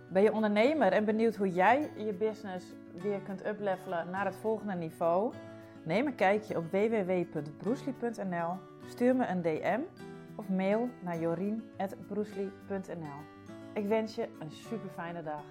Ben 0.08 0.22
je 0.22 0.32
ondernemer 0.32 0.92
en 0.92 1.04
benieuwd 1.04 1.36
hoe 1.36 1.52
jij 1.52 1.90
je 1.96 2.12
business 2.12 2.74
weer 3.02 3.20
kunt 3.20 3.46
uplevelen 3.46 4.10
naar 4.10 4.24
het 4.24 4.36
volgende 4.36 4.74
niveau? 4.74 5.32
Neem 5.82 6.06
een 6.06 6.14
kijkje 6.14 6.56
op 6.56 6.70
www.broesli.nl, 6.70 8.52
stuur 8.86 9.16
me 9.16 9.26
een 9.26 9.42
DM 9.42 9.80
of 10.34 10.48
mail 10.48 10.88
naar 11.00 11.18
jorien.broesli.nl. 11.18 13.20
Ik 13.74 13.86
wens 13.86 14.14
je 14.14 14.28
een 14.38 14.50
super 14.50 14.90
fijne 14.94 15.22
dag. 15.22 15.42